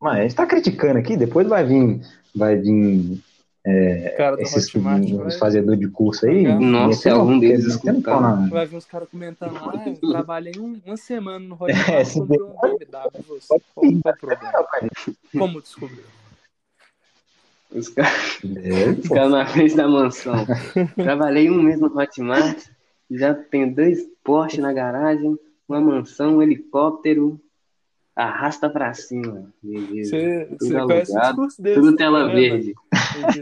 Mas 0.00 0.18
a 0.18 0.22
gente 0.22 0.34
tá 0.34 0.46
criticando 0.46 0.98
aqui, 0.98 1.16
depois 1.16 1.46
vai 1.46 1.62
vir, 1.64 2.00
vai 2.34 2.56
vir 2.56 3.22
é, 3.64 4.14
Cara 4.16 4.36
do 4.36 4.42
esses 4.42 4.74
Hotmart, 4.74 5.04
fazedor 5.38 5.76
de 5.76 5.88
curso 5.88 6.26
aí. 6.26 6.44
Nossa, 6.44 7.08
metendo- 7.08 7.20
algum 7.20 7.38
deles 7.38 7.66
vai 8.50 8.66
ver 8.66 8.76
os 8.76 8.84
caras 8.86 9.08
comentando 9.08 9.54
lá, 9.54 9.72
ah, 9.84 9.88
eu 9.88 10.10
trabalhei 10.10 10.54
um- 10.58 10.80
uma 10.84 10.96
semana 10.96 11.38
no 11.38 11.54
Hotmart, 11.54 11.68
É, 12.00 12.04
se 12.04 12.18
comprei 12.18 12.40
um 12.40 12.48
BMW, 12.78 13.22
você, 13.28 13.60
qual, 13.74 13.86
problema? 14.18 14.66
Como 15.36 15.60
descobriu? 15.60 16.04
Os 17.72 17.88
caras 17.88 18.40
É, 18.44 19.08
caras 19.08 19.30
na 19.30 19.46
frente 19.46 19.76
da 19.76 19.86
mansão. 19.86 20.46
Trabalhei 20.96 21.50
um 21.50 21.62
mês 21.62 21.78
no 21.78 21.86
Hotmart, 21.96 22.66
já 23.10 23.34
tem 23.34 23.72
dois 23.72 24.00
Porsche 24.24 24.60
na 24.60 24.72
garagem, 24.72 25.38
uma 25.68 25.80
mansão, 25.80 26.36
um 26.38 26.42
helicóptero. 26.42 27.40
Arrasta 28.14 28.68
pra 28.68 28.92
cima. 28.92 29.52
Você, 29.62 30.48
conhece 30.86 31.16
o 31.16 31.20
discurso 31.20 31.62
dele. 31.62 31.80
Tudo 31.80 31.96
tela 31.96 32.26
né, 32.26 32.34
verde. 32.34 32.74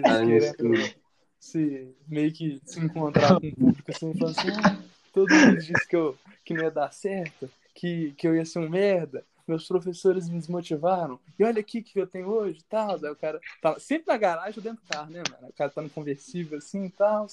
Ah, 0.05 0.25
isso. 0.25 0.97
se, 1.41 1.95
meio 2.07 2.33
que 2.33 2.61
se 2.65 2.81
encontrar 2.81 3.41
com 3.41 3.49
o 3.49 3.57
público 3.57 3.91
assim, 3.91 4.15
falando 4.15 4.39
assim, 4.39 4.51
ah, 4.51 4.77
todo 5.13 5.35
mundo 5.35 5.59
disse 5.59 5.89
que, 5.89 5.97
eu, 5.97 6.17
que 6.45 6.55
não 6.55 6.63
ia 6.63 6.71
dar 6.71 6.93
certo, 6.93 7.51
que, 7.75 8.13
que 8.13 8.27
eu 8.29 8.37
ia 8.37 8.45
ser 8.45 8.61
um 8.61 8.69
merda, 8.69 9.25
meus 9.47 9.67
professores 9.67 10.29
me 10.29 10.39
desmotivaram, 10.39 11.19
e 11.39 11.45
olha 11.45 11.61
aqui 11.61 11.79
o 11.79 11.83
que 11.83 11.99
eu 11.99 12.07
tenho 12.07 12.29
hoje 12.29 12.63
tal. 12.69 12.99
Daí 12.99 13.11
o 13.11 13.17
cara 13.17 13.41
tá 13.63 13.79
sempre 13.81 14.09
na 14.09 14.19
garagem 14.19 14.55
ou 14.59 14.63
dentro 14.63 14.83
do 14.85 14.89
carro, 14.89 15.11
né, 15.11 15.23
mano? 15.31 15.49
O 15.49 15.53
cara 15.55 15.71
tá 15.71 15.81
no 15.81 15.89
conversível 15.89 16.59
assim 16.59 16.85
e 16.85 16.91
tal. 16.91 17.27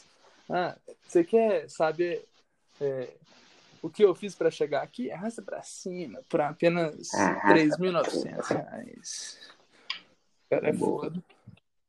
Ah, 0.50 0.76
você 1.06 1.24
quer 1.24 1.70
saber 1.70 2.26
é, 2.80 3.10
o 3.82 3.90
que 3.90 4.04
eu 4.04 4.14
fiz 4.16 4.36
pra 4.36 4.50
chegar 4.52 4.82
aqui? 4.82 5.12
Arrasta 5.12 5.42
pra 5.42 5.62
cima, 5.62 6.20
por 6.30 6.42
apenas 6.42 7.14
Arrasta 7.14 7.78
3.900 7.78 8.48
reais. 8.48 9.40
O 10.46 10.50
cara 10.50 10.70
é 10.70 10.74
Boa. 10.74 11.02
foda. 11.04 11.24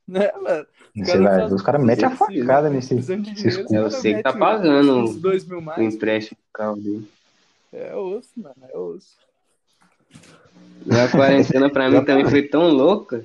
Né, 0.06 0.30
mano? 0.40 0.66
Ver, 0.94 1.52
os 1.52 1.62
caras 1.62 1.82
metem 1.84 2.04
a 2.04 2.10
facada 2.10 2.70
nesse. 2.70 2.94
Esses 2.94 3.22
dinheiro, 3.22 3.66
Eu 3.70 3.90
sei 3.90 4.14
que 4.14 4.22
tá 4.22 4.32
pagando 4.32 5.02
mil 5.48 5.58
O 5.58 5.62
mais. 5.62 5.94
empréstimo 5.94 6.38
do 6.38 6.52
carro 6.52 6.76
dele. 6.76 7.10
É 7.72 7.94
osso, 7.94 8.30
mano, 8.36 8.54
é 8.62 8.78
osso. 8.78 9.16
E 10.86 10.94
a 10.94 11.10
quarentena 11.10 11.68
pra 11.68 11.90
mim 11.90 12.04
também 12.04 12.28
foi 12.30 12.42
tão 12.42 12.68
louca 12.70 13.24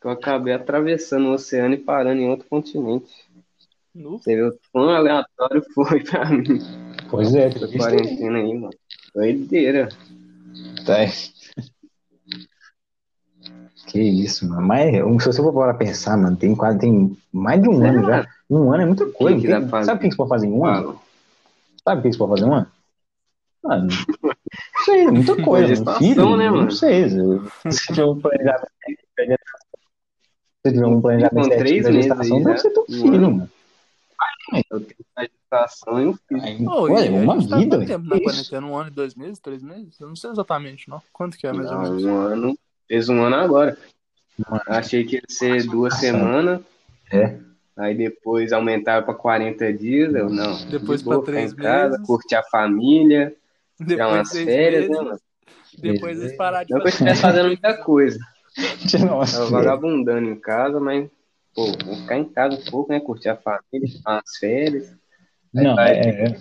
que 0.00 0.06
eu 0.06 0.10
acabei 0.10 0.52
atravessando 0.52 1.28
o 1.28 1.32
oceano 1.32 1.74
e 1.74 1.78
parando 1.78 2.20
em 2.20 2.28
outro 2.28 2.46
continente. 2.48 3.12
Nu. 3.94 4.18
Você 4.18 4.36
viu 4.36 4.48
o 4.48 4.58
quão 4.70 4.90
aleatório 4.90 5.64
foi 5.74 6.04
pra 6.04 6.26
mim 6.26 6.58
Pois 7.10 7.34
é, 7.34 7.46
essa 7.48 7.68
quarentena 7.68 8.38
aí, 8.38 8.54
mano. 8.54 8.70
Doideira. 9.14 9.88
Tá. 10.86 10.96
Que 13.86 14.00
isso, 14.00 14.48
mano. 14.48 14.62
Mas 14.62 14.92
se 15.22 15.26
você 15.26 15.42
for 15.42 15.52
para 15.52 15.74
pensar, 15.74 16.16
mano, 16.16 16.36
tem 16.36 16.54
quase 16.54 16.78
tem 16.78 17.16
mais 17.32 17.60
de 17.60 17.68
um 17.68 17.84
ano 17.84 18.04
já. 18.06 18.24
Um 18.48 18.72
ano 18.72 18.82
é 18.84 18.86
muita 18.86 19.04
coisa. 19.06 19.40
que 19.40 19.48
Tem- 19.48 19.60
pra 19.62 19.68
fazer? 19.68 19.86
sabe 19.86 19.98
o 19.98 20.02
que 20.02 20.10
você 20.10 20.16
pode 20.16 20.28
fazer 20.28 20.46
em 20.46 20.52
um 20.52 20.64
ano? 20.64 20.82
Fala. 20.92 20.98
Sabe 21.84 21.98
o 21.98 22.02
que 22.02 22.12
você 22.12 22.18
pode 22.18 22.30
fazer 22.30 22.44
em 22.44 22.48
um 22.50 22.54
ano? 22.54 22.66
Mano, 23.64 23.88
não 23.88 24.84
sei, 24.84 25.00
é 25.06 25.10
muita 25.10 25.36
coisa. 25.42 25.66
Gestação, 25.66 25.92
mano. 26.00 26.14
Filho, 26.14 26.36
né, 26.36 26.50
mano? 26.50 26.62
Não 26.62 26.70
sei. 26.70 27.08
Se 27.08 27.18
se 27.72 27.86
tiver 27.86 28.04
um 28.04 28.20
planejamento. 28.20 28.66
Se 30.64 30.72
tiver 30.72 30.86
um 30.86 31.00
planejamento 31.00 31.48
Com 31.48 31.56
três 31.58 31.84
meses 31.86 32.04
gestação, 32.04 32.36
aí, 32.36 32.44
deve 32.44 32.56
já. 32.56 32.62
ser 32.62 32.70
teu 32.70 32.84
filho, 32.86 33.14
ano. 33.14 33.30
mano. 33.32 33.50
Eu 34.70 34.80
tenho 34.80 34.96
a 35.16 35.22
gestação 35.22 36.00
e 36.02 36.06
um 36.06 36.14
filho. 36.28 36.42
Aí, 36.42 36.66
Ô, 36.66 36.82
ué, 36.84 37.06
e 37.06 37.08
a 37.08 37.12
uma 37.12 37.34
tá 37.48 37.56
vida. 37.58 37.76
quanto 37.76 37.86
tempo 37.88 38.04
na 38.08 38.20
quarentena? 38.20 38.66
Um 38.66 38.76
ano 38.76 38.88
e 38.88 38.92
dois 38.92 39.14
meses? 39.14 39.38
Três 39.38 39.62
meses? 39.62 40.00
Eu 40.00 40.08
não 40.08 40.16
sei 40.16 40.30
exatamente, 40.30 40.88
não. 40.88 41.00
Quanto 41.12 41.36
que 41.38 41.46
é, 41.46 41.52
mais 41.52 41.70
ou 41.70 41.76
Não, 41.76 41.82
menos? 41.82 42.04
um 42.04 42.16
ano. 42.16 42.58
Fez 42.88 43.08
um 43.08 43.22
ano 43.22 43.36
agora. 43.36 43.76
Mano. 44.48 44.62
Achei 44.66 45.04
que 45.04 45.16
ia 45.16 45.22
ser 45.28 45.64
duas 45.66 45.94
semanas. 45.98 46.60
É. 47.12 47.36
Aí 47.76 47.94
depois 47.94 48.52
aumentaram 48.52 49.04
pra 49.04 49.14
40 49.14 49.72
dias. 49.72 50.14
Eu 50.14 50.28
não. 50.28 50.56
Depois 50.66 51.02
pra 51.02 51.20
três 51.22 51.52
em 51.52 51.56
casa, 51.56 51.92
meses. 51.92 52.06
curtir 52.06 52.34
a 52.34 52.42
família, 52.42 53.34
tirar 53.78 54.06
Depois 54.06 54.12
umas 54.14 54.32
férias, 54.32 54.82
né, 54.82 54.88
meses. 54.88 55.04
mano? 55.04 55.20
Depois 55.78 56.20
eles 56.20 56.36
pararam 56.36 56.66
de 56.66 56.72
Não 56.74 56.80
que 56.80 56.86
eu 56.86 56.90
estivesse 56.90 57.20
fazendo 57.22 57.46
muita 57.46 57.74
coisa. 57.78 58.18
Nossa, 59.06 59.38
Tava 59.38 59.50
vagabundando 59.50 60.28
em 60.28 60.36
casa, 60.36 60.80
mas, 60.80 61.08
pô, 61.54 61.66
vou 61.84 61.96
ficar 61.96 62.18
em 62.18 62.24
casa 62.24 62.56
um 62.56 62.70
pouco, 62.70 62.92
né? 62.92 63.00
Curtir 63.00 63.30
a 63.30 63.36
família, 63.36 64.00
umas 64.06 64.36
férias. 64.38 64.94
Não, 65.52 65.74
vai. 65.74 65.92
é, 65.92 66.24
é. 66.24 66.40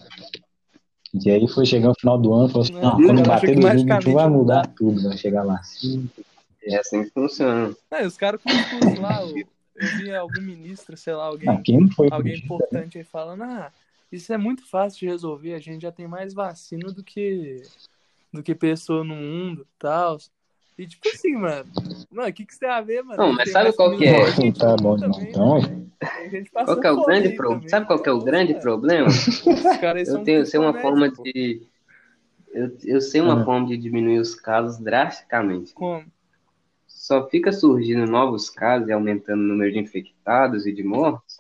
E 1.13 1.32
aí 1.32 1.48
foi 1.48 1.65
chegar 1.65 1.88
no 1.88 1.95
final 1.95 2.19
do 2.19 2.34
ano 2.34 2.48
e 2.48 2.52
falou 2.52 2.63
assim, 2.63 2.74
Não, 2.74 3.00
não, 3.00 3.02
quando 3.02 3.28
bater 3.28 3.56
que 3.56 3.60
2021 3.60 4.13
vai 4.13 4.30
mudar 4.30 4.67
tudo, 4.67 5.02
vai 5.02 5.17
chegar 5.17 5.43
lá 5.43 5.56
assim. 5.56 6.08
É 6.63 6.78
assim 6.78 7.04
que 7.04 7.10
funciona. 7.10 7.76
E 7.91 8.06
os 8.06 8.15
caras 8.15 8.39
com 8.41 8.50
discurso 8.50 9.02
lá, 9.02 9.24
eu, 9.24 9.38
eu 9.76 9.98
vi 9.98 10.13
algum 10.13 10.41
ministro, 10.41 10.95
sei 10.95 11.13
lá, 11.15 11.26
alguém, 11.26 11.48
Não, 11.48 11.63
quem 11.63 11.80
não 11.80 11.89
foi 11.89 12.10
alguém 12.12 12.38
importante 12.38 13.00
aí 13.00 13.04
falando, 13.04 13.43
ah, 13.43 13.72
isso 14.12 14.32
é 14.32 14.38
muito 14.38 14.67
fácil 14.67 15.00
de 15.00 15.08
resolver, 15.08 15.56
a 15.56 15.60
gente 15.60 15.82
já 15.82 15.91
tem 15.91 16.08
mais 16.08 16.34
vacina 16.34 16.91
do 16.91 17.04
que 17.04 17.63
do 18.32 18.43
que 18.43 18.54
pessoa 18.54 19.04
no 19.04 19.15
mundo 19.15 19.63
e 19.63 19.80
tal. 19.80 20.17
E 20.80 20.88
tipo 20.88 21.10
assim, 21.10 21.36
mano, 21.36 21.70
mano, 22.10 22.30
o 22.30 22.34
que, 22.34 22.46
que 22.46 22.54
você 22.54 22.62
tem 22.62 22.70
a 22.70 22.80
ver, 22.80 23.04
mano? 23.04 23.22
Não, 23.22 23.34
mas 23.34 23.44
Tem 23.44 23.52
sabe 23.52 23.74
qual 23.74 23.98
que 23.98 24.06
é? 24.06 24.13
comida 24.13 24.34
que 24.34 24.42
a 24.42 24.44
gente 24.46 24.60
Tá 24.60 24.78
bom, 24.78 24.98
também, 24.98 25.30
então, 25.30 25.62
né? 25.62 26.46
Qual 26.54 26.80
que 26.80 26.88
é 26.88 26.92
o 26.92 27.04
grande 27.06 27.30
problema? 27.32 27.56
também, 27.60 27.70
Sabe 27.70 27.86
qual 27.86 28.02
que 28.02 28.08
é 28.08 28.12
o 28.13 28.15
então, 28.15 28.26
grande 28.26 28.54
mano, 28.54 28.62
problema? 28.63 29.08
Os 29.10 29.78
caras 29.82 30.08
aí 30.08 30.15
Eu 30.15 30.24
tenho, 30.24 30.46
sei 30.46 30.58
uma 30.58 30.74
forma 30.74 31.12
pô. 31.12 31.24
de. 31.24 31.62
Eu, 32.54 32.78
eu 32.86 33.02
sei 33.02 33.20
uma 33.20 33.42
Ah. 33.42 33.44
forma 33.44 33.68
de 33.68 33.76
diminuir 33.76 34.20
os 34.20 34.34
casos 34.36 34.80
drasticamente. 34.80 35.74
Como? 35.74 36.06
Só 36.88 37.28
fica 37.28 37.52
surgindo 37.52 38.10
novos 38.10 38.50
casos 38.50 38.88
e 38.88 38.94
aumentando 38.94 39.42
o 39.42 39.48
número 39.48 39.74
de 39.74 39.80
infectados 39.80 40.65
e 40.65 40.72
de 40.72 40.82
mortos, 40.82 41.36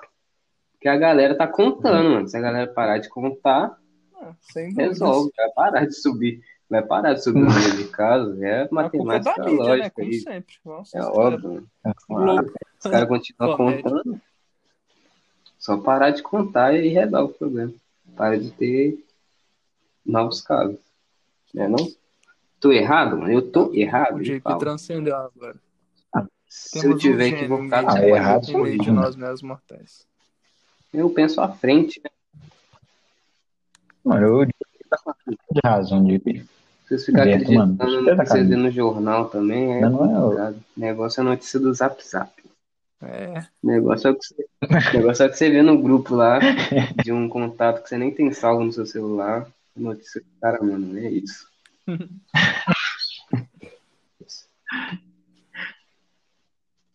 porque 0.73 0.89
a 0.89 0.97
galera 0.97 1.33
tá 1.33 1.47
contando, 1.47 2.09
mano. 2.09 2.27
Se 2.27 2.35
a 2.35 2.41
galera 2.41 2.67
parar 2.73 2.97
de 2.97 3.07
contar, 3.07 3.79
Ah, 4.21 4.33
resolve, 4.75 5.31
vai 5.37 5.49
parar 5.51 5.85
de 5.85 5.93
subir. 5.95 6.41
Vai 6.69 6.83
parar 6.85 7.13
de 7.13 7.23
subir 7.23 7.45
de 7.77 7.87
casos. 7.89 8.39
É 8.41 8.63
é 8.63 8.69
matemática 8.71 9.35
da 9.35 9.45
mídia, 9.45 9.63
né? 9.63 9.69
lógica 9.69 9.91
Como 9.95 10.07
aí. 10.07 10.19
sempre. 10.19 10.55
Nossa, 10.63 10.97
É 10.97 11.01
óbvio. 11.03 11.67
né? 11.83 11.93
Globo. 12.07 12.53
Os 12.83 12.91
caras 12.91 13.07
continuam 13.09 13.57
contando. 13.57 14.21
Só 15.57 15.77
parar 15.77 16.11
de 16.11 16.21
contar 16.21 16.73
e 16.73 16.87
resolve 16.89 17.33
o 17.33 17.37
problema. 17.37 17.73
Para 18.15 18.39
de 18.39 18.51
ter 18.51 19.03
novos 20.05 20.41
casos. 20.41 20.77
Né 21.53 21.67
não? 21.67 21.91
Tô 22.59 22.71
errado, 22.71 23.17
mano? 23.17 23.31
Eu 23.33 23.51
tô 23.51 23.73
errado. 23.73 24.15
O 24.15 24.19
eu 24.19 24.23
JP 24.23 24.41
falo. 24.41 24.59
transcendeu 24.59 25.15
agora. 25.15 25.55
Se 26.47 26.85
eu 26.85 26.93
um 26.93 26.97
tiver 26.97 27.25
gênio 27.29 27.39
equivocado, 27.39 27.87
Ah, 27.91 27.99
é 28.03 28.09
errado, 28.09 28.47
meio 28.53 28.79
de 28.79 28.87
eu. 28.89 28.93
nós 28.93 29.15
meros 29.15 29.41
mortais. 29.43 30.05
Eu 30.91 31.09
penso 31.11 31.39
à 31.41 31.47
frente, 31.49 32.01
né? 32.03 32.09
Mano, 34.03 34.25
eu 34.25 34.45
de 34.45 34.53
razão 35.63 36.03
de. 36.03 36.19
Certo, 36.97 37.51
mano. 37.53 37.73
acreditando 37.73 38.01
no 38.01 38.25
que 38.25 38.43
vê 38.43 38.55
no 38.55 38.71
jornal 38.71 39.29
também, 39.29 39.73
é 39.75 39.81
não 39.81 40.05
é 40.05 40.19
o- 40.19 40.21
complicado. 40.23 40.55
O 40.75 40.79
negócio 40.79 41.21
é 41.21 41.23
notícia 41.23 41.59
do 41.59 41.73
Zap 41.73 42.03
Zap. 42.07 42.31
É, 43.01 43.43
O 43.63 43.67
negócio 43.67 44.07
é 44.07 44.11
o 44.11 44.15
que 44.15 44.25
você, 44.25 44.45
negócio 44.97 45.25
é 45.25 45.29
que 45.29 45.37
você 45.37 45.49
vê 45.49 45.61
no 45.61 45.81
grupo 45.81 46.15
lá, 46.15 46.39
de 47.03 47.11
um 47.11 47.29
contato 47.29 47.83
que 47.83 47.89
você 47.89 47.97
nem 47.97 48.11
tem 48.13 48.31
salvo 48.33 48.63
no 48.63 48.73
seu 48.73 48.85
celular. 48.85 49.47
Notícia 49.75 50.19
do 50.19 50.27
cara, 50.41 50.61
mano, 50.63 50.97
é 50.97 51.09
isso. 51.09 51.47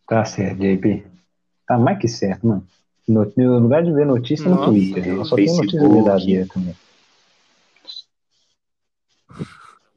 Tá 0.07 0.23
certo, 0.23 0.59
JP. 0.59 1.03
Tá 1.67 1.77
mais 1.77 1.97
que 1.97 2.07
certo, 2.07 2.45
mano. 2.47 2.67
No, 3.07 3.31
no 3.35 3.59
lugar 3.59 3.83
de 3.83 3.91
ver 3.91 4.05
notícia 4.05 4.49
no 4.49 4.55
Nossa, 4.57 4.71
Twitter, 4.71 5.07
no 5.07 5.17
eu 5.21 5.25
só 5.25 5.35
tem 5.35 5.45
notícia 5.47 5.89
verdadeira 5.89 6.47
também. 6.53 6.75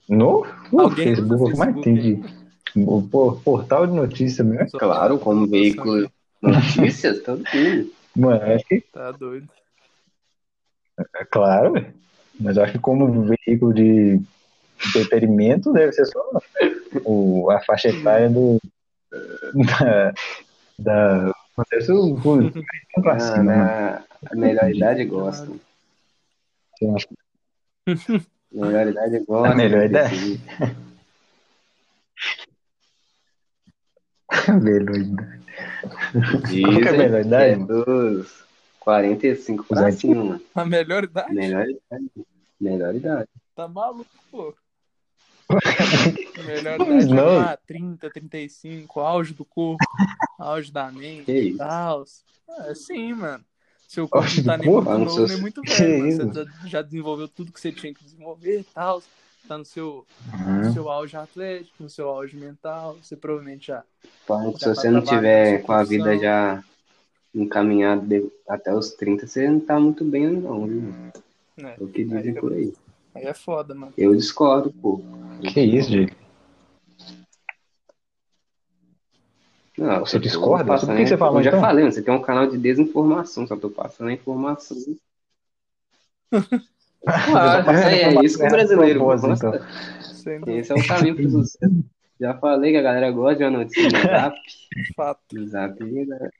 No, 0.08 0.46
no 0.72 0.90
Facebook, 0.90 1.52
que 1.52 1.58
mais 1.58 1.80
tem 1.82 1.94
de. 1.94 2.38
O 2.76 3.02
portal 3.44 3.86
de 3.86 3.92
notícia 3.94 4.44
mesmo. 4.44 4.68
só- 4.70 4.78
Claro, 4.78 5.18
como 5.18 5.46
veículo 5.46 6.02
de 6.02 6.10
notícias, 6.42 7.20
todo 7.22 7.42
mundo. 7.54 7.90
Mano, 8.16 8.42
acho 8.54 8.64
que 8.66 8.80
Tá 8.92 9.10
doido. 9.12 9.48
é 11.16 11.24
claro, 11.24 11.72
velho. 11.72 11.94
mas 12.40 12.56
acho 12.58 12.72
que 12.72 12.78
como 12.78 13.22
veículo 13.46 13.72
de 13.74 14.20
entretenimento 14.86 15.72
deve 15.72 15.92
ser 15.92 16.06
só 16.06 16.20
o, 17.04 17.50
a 17.50 17.60
faixa 17.60 17.88
etária 17.88 18.28
do. 18.30 18.58
Da. 19.54 20.12
da 20.78 21.32
acontece 21.52 21.90
o. 21.92 22.16
pra 23.02 23.16
Ah, 23.16 23.42
na 23.42 24.02
a 24.30 24.34
melhor 24.36 24.70
idade 24.70 25.04
gosta. 25.04 25.50
Eu 26.80 26.94
acho 26.96 27.08
que 27.08 27.16
melhor 28.52 28.88
idade. 28.88 29.24
A 29.28 29.54
melhor 29.54 29.84
idade. 29.84 30.40
é 34.30 34.50
a 34.50 34.52
melhor 34.60 34.96
idade. 34.96 35.38
Dizem 36.46 36.62
Qual 36.62 36.76
que 36.80 36.88
é 36.88 36.88
a 36.88 36.92
melhor 36.98 37.20
idade, 37.20 37.52
é 37.62 37.66
dos 37.66 38.44
45 38.80 39.64
pra 39.64 39.92
cima. 39.92 40.40
A 40.54 40.64
melhor 40.64 41.04
idade? 41.04 41.34
Melhor 41.34 41.66
idade. 41.68 42.10
Melhor 42.60 42.94
idade. 42.94 43.28
Tá 43.54 43.68
maluco, 43.68 44.06
pô. 44.30 44.54
Melhor 46.44 46.76
idade 46.80 47.10
é 47.10 47.14
não. 47.14 47.36
lá, 47.38 47.56
30, 47.56 48.10
35, 48.10 49.00
auge 49.00 49.32
do 49.34 49.44
corpo, 49.44 49.84
auge 50.38 50.70
da 50.72 50.90
mente 50.90 51.24
Que 51.24 51.32
e 51.32 51.48
isso? 51.50 51.58
tal. 51.58 52.04
É 52.66 52.74
sim, 52.74 53.12
mano. 53.14 53.44
Seu 53.88 54.06
corpo 54.06 54.28
não 54.36 54.44
tá 54.44 54.56
nem 54.58 54.70
muito? 54.70 54.88
Ah, 54.90 54.98
não 54.98 55.04
novo, 55.06 55.26
nem 55.26 55.40
muito 55.40 55.62
velho? 55.66 56.12
Você 56.12 56.44
já- 56.44 56.68
já 56.68 56.82
desenvolveu 56.82 57.26
tudo 57.26 57.50
que 57.50 57.58
você 57.60 57.72
tinha 57.72 57.92
que 57.92 58.04
desenvolver 58.04 58.60
e 58.60 58.64
tal. 58.64 59.02
Tá 59.48 59.56
no 59.56 59.64
seu, 59.64 60.04
no 60.46 60.66
Uhum. 60.66 60.72
seu 60.74 60.90
auge 60.90 61.16
atlético, 61.16 61.82
no 61.82 61.88
seu 61.88 62.06
auge 62.10 62.36
mental. 62.36 62.98
Você 63.02 63.16
provavelmente 63.16 63.68
já. 63.68 63.82
Que 63.82 64.28
Já 64.28 64.52
se 64.52 64.58
tá 64.60 64.74
você 64.74 64.90
não 64.90 65.00
trabalhando 65.00 65.06
tiver 65.06 65.62
com 65.62 65.72
a 65.72 65.82
vida 65.82 66.18
já 66.18 66.62
encaminhada 67.34 68.04
de- 68.06 68.30
até 68.48 68.74
os 68.74 68.90
30, 68.92 69.26
você 69.26 69.48
não 69.48 69.60
tá 69.60 69.78
muito 69.80 70.04
bem, 70.04 70.26
não, 70.28 70.66
viu? 70.66 70.80
Né? 71.56 71.74
É 71.78 71.82
o 71.82 71.88
que 71.88 72.04
dizem 72.04 72.34
Aí- 72.34 72.40
por 72.40 72.52
aí. 72.52 72.72
Aí 73.14 73.24
é 73.24 73.34
foda, 73.34 73.74
mano. 73.74 73.92
Eu 73.96 74.14
discordo, 74.14 74.70
pô. 74.70 75.00
Que 75.54 75.60
isso, 75.60 75.90
gente? 75.90 76.14
Não, 79.78 80.00
Você 80.00 80.18
discorda? 80.18 80.64
passando- 80.64 80.90
Por 80.90 80.96
que 80.96 81.06
você 81.06 81.16
falou, 81.16 81.38
Eu 81.40 81.44
já 81.44 81.50
então? 81.50 81.60
falei, 81.60 81.84
você 81.84 82.02
tem 82.02 82.12
um 82.12 82.20
canal 82.20 82.46
de 82.48 82.58
desinformação, 82.58 83.46
só 83.46 83.56
tô 83.56 83.70
passando 83.70 84.08
a 84.08 84.12
informação. 84.12 84.76
Claro, 87.00 87.70
é, 87.70 88.02
é 88.16 88.24
isso 88.24 88.36
que 88.38 88.44
o 88.44 88.48
brasileiro 88.50 88.98
gosta. 89.00 89.28
então. 89.28 89.54
Esse 90.48 90.72
é 90.72 90.74
o 90.74 90.86
caminho 90.86 91.14
pro 91.14 91.30
sucesso. 91.30 91.84
Já 92.20 92.34
falei 92.34 92.72
que 92.72 92.76
a 92.76 92.82
galera 92.82 93.10
gosta 93.12 93.36
de 93.36 93.44
uma 93.44 93.58
notícia 93.62 93.84
no 93.84 93.90
zap. 94.02 94.36
fato. 94.96 95.20
No 95.32 95.46
zap, 95.46 95.78
galera- 95.78 96.30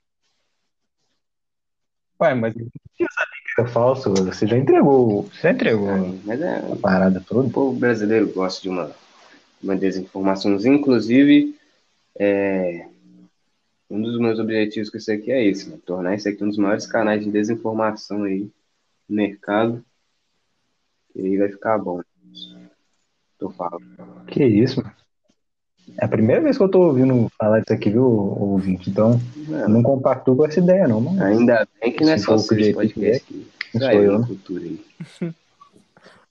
Ué, 2.21 2.33
mas 2.35 2.53
eu 2.57 2.63
não 2.99 3.07
sabia 3.09 3.41
que 3.45 3.61
era 3.61 3.69
falso. 3.69 4.13
Você 4.13 4.45
já 4.45 4.57
entregou. 4.57 5.23
Você 5.23 5.41
já 5.43 5.51
entregou 5.51 5.87
Mas 6.25 6.41
é, 6.41 6.57
a 6.57 6.75
parada 6.75 7.23
toda. 7.25 7.47
O 7.47 7.51
povo 7.51 7.79
brasileiro 7.79 8.27
gosta 8.33 8.61
de 8.61 8.67
uma, 8.69 8.91
uma 9.63 9.75
desinformaçãozinha. 9.77 10.75
Inclusive, 10.75 11.57
é, 12.19 12.85
um 13.89 14.01
dos 14.01 14.19
meus 14.19 14.39
objetivos 14.39 14.89
com 14.89 14.97
isso 14.97 15.11
aqui 15.11 15.31
é 15.31 15.45
esse, 15.45 15.69
mano, 15.69 15.81
tornar 15.83 16.15
isso 16.15 16.29
aqui 16.29 16.43
um 16.43 16.49
dos 16.49 16.57
maiores 16.57 16.85
canais 16.85 17.23
de 17.23 17.31
desinformação 17.31 18.23
aí 18.23 18.49
no 19.07 19.15
mercado. 19.15 19.83
E 21.15 21.21
aí 21.21 21.37
vai 21.37 21.49
ficar 21.49 21.77
bom. 21.79 22.01
Tô 23.37 23.49
falando. 23.49 24.25
Que 24.27 24.45
isso, 24.45 24.81
mano. 24.83 24.93
É 25.97 26.05
a 26.05 26.07
primeira 26.07 26.41
vez 26.41 26.55
que 26.55 26.63
eu 26.63 26.69
tô 26.69 26.81
ouvindo 26.81 27.29
falar 27.37 27.61
disso 27.61 27.73
aqui, 27.73 27.89
viu, 27.89 28.05
ouvinte? 28.05 28.89
Então, 28.89 29.19
eu 29.49 29.69
não 29.69 29.81
compactuo 29.81 30.35
com 30.35 30.45
essa 30.45 30.59
ideia, 30.59 30.87
não, 30.87 31.01
mano. 31.01 31.23
Ainda 31.23 31.67
bem 31.81 31.91
que 31.91 32.03
não 32.03 32.11
é 32.11 32.17
só 32.17 32.37
for 32.37 32.37
você 32.37 32.55
do 32.55 32.59
esse 32.59 32.63
jeito 32.63 32.77
que 32.77 32.93
podcast 32.93 33.23
aqui. 33.23 33.47
Não 33.73 33.81
Já 33.81 33.91
sou 33.91 34.01
é 34.01 34.05
eu, 34.05 34.11
na 34.13 34.19
né? 34.19 34.27
cultura 34.27 34.63
aí. 34.63 34.81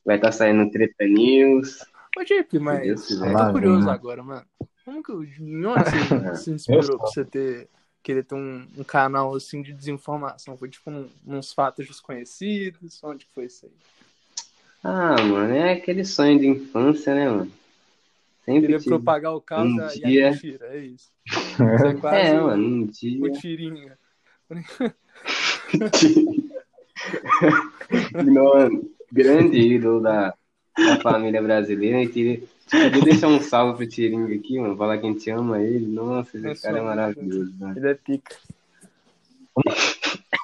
Vai 0.04 0.16
estar 0.16 0.32
saindo 0.32 0.70
Treta 0.70 1.04
News. 1.04 1.84
Ô, 2.16 2.24
Jeep, 2.24 2.58
mas 2.58 3.10
eu 3.10 3.20
tô 3.20 3.52
curioso 3.52 3.86
né? 3.86 3.92
agora, 3.92 4.22
mano. 4.22 4.46
Como 4.88 5.02
que, 5.02 5.12
onde 5.12 5.28
você 5.36 6.34
se 6.42 6.50
inspirou 6.50 6.98
pra 6.98 7.08
você 7.08 7.22
ter, 7.22 7.68
querer 8.02 8.24
ter 8.24 8.34
um, 8.34 8.66
um 8.74 8.82
canal 8.82 9.34
assim 9.34 9.60
de 9.60 9.74
desinformação? 9.74 10.56
Foi 10.56 10.70
tipo 10.70 10.90
um, 10.90 11.06
uns 11.26 11.52
fatos 11.52 11.86
desconhecidos? 11.86 12.98
Onde 13.04 13.26
que 13.26 13.34
foi 13.34 13.44
isso 13.44 13.66
aí? 13.66 13.72
Ah, 14.82 15.22
mano, 15.22 15.52
é 15.52 15.74
aquele 15.74 16.06
sonho 16.06 16.38
de 16.38 16.46
infância, 16.46 17.14
né, 17.14 17.28
mano? 17.28 17.52
Sempre 18.46 18.60
Queria 18.62 18.78
tive. 18.78 18.88
propagar 18.88 19.34
o 19.34 19.42
caos 19.42 19.70
um 19.70 19.76
e 19.76 19.82
a 19.82 19.88
dia- 19.88 20.30
mentira, 20.30 20.66
é 20.68 20.78
isso. 20.78 21.10
Você 21.26 21.88
é 21.88 21.94
quase 21.94 22.16
É, 22.16 22.40
mano, 22.40 22.64
um 22.66 22.86
dia. 22.86 23.22
o 23.22 23.30
tirinha. 23.30 23.98
Não, 28.24 28.88
grande 29.12 29.58
ídolo 29.58 30.00
da, 30.00 30.34
da 30.78 30.98
família 31.02 31.42
brasileira. 31.42 32.02
E 32.02 32.08
queria, 32.08 32.42
podia 32.70 33.02
deixar 33.02 33.28
um 33.28 33.40
salve 33.40 33.76
pro 33.78 33.88
Tiringa 33.88 34.34
aqui, 34.34 34.58
mano. 34.58 34.76
Falar 34.76 34.98
que 34.98 35.06
a 35.06 35.10
gente 35.10 35.30
ama 35.30 35.60
ele. 35.60 35.86
Nossa, 35.86 36.36
esse 36.36 36.46
Eu 36.46 36.56
cara 36.62 36.78
é 36.78 36.82
maravilhoso, 36.82 37.54
mano. 37.58 37.76
Ele 37.78 37.88
é 37.88 37.94
pica. 37.94 38.36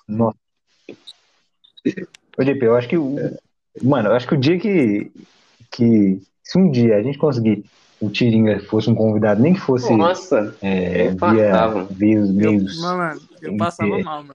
Nossa. 0.08 0.36
Ô, 2.38 2.42
JP, 2.42 2.64
eu 2.64 2.76
acho 2.76 2.88
que 2.88 2.96
o. 2.96 3.16
Mano, 3.82 4.08
eu 4.08 4.14
acho 4.14 4.26
que 4.26 4.34
o 4.34 4.40
dia 4.40 4.58
que. 4.58 5.10
que 5.70 6.20
se 6.42 6.58
um 6.58 6.70
dia 6.70 6.96
a 6.96 7.02
gente 7.02 7.18
conseguir 7.18 7.64
o 8.00 8.10
Tiringa 8.10 8.60
fosse 8.60 8.90
um 8.90 8.94
convidado, 8.94 9.40
nem 9.40 9.54
que 9.54 9.60
fosse 9.60 9.94
Nossa, 9.96 10.54
é, 10.60 11.06
eu 11.06 11.10
via, 11.12 11.18
passava. 11.18 11.84
via 11.90 12.20
os 12.20 12.28
Eu, 12.30 12.34
meios. 12.34 12.80
mano, 12.80 13.20
eu 13.40 13.56
passava 13.56 13.98
mal, 13.98 14.22
mano. 14.22 14.34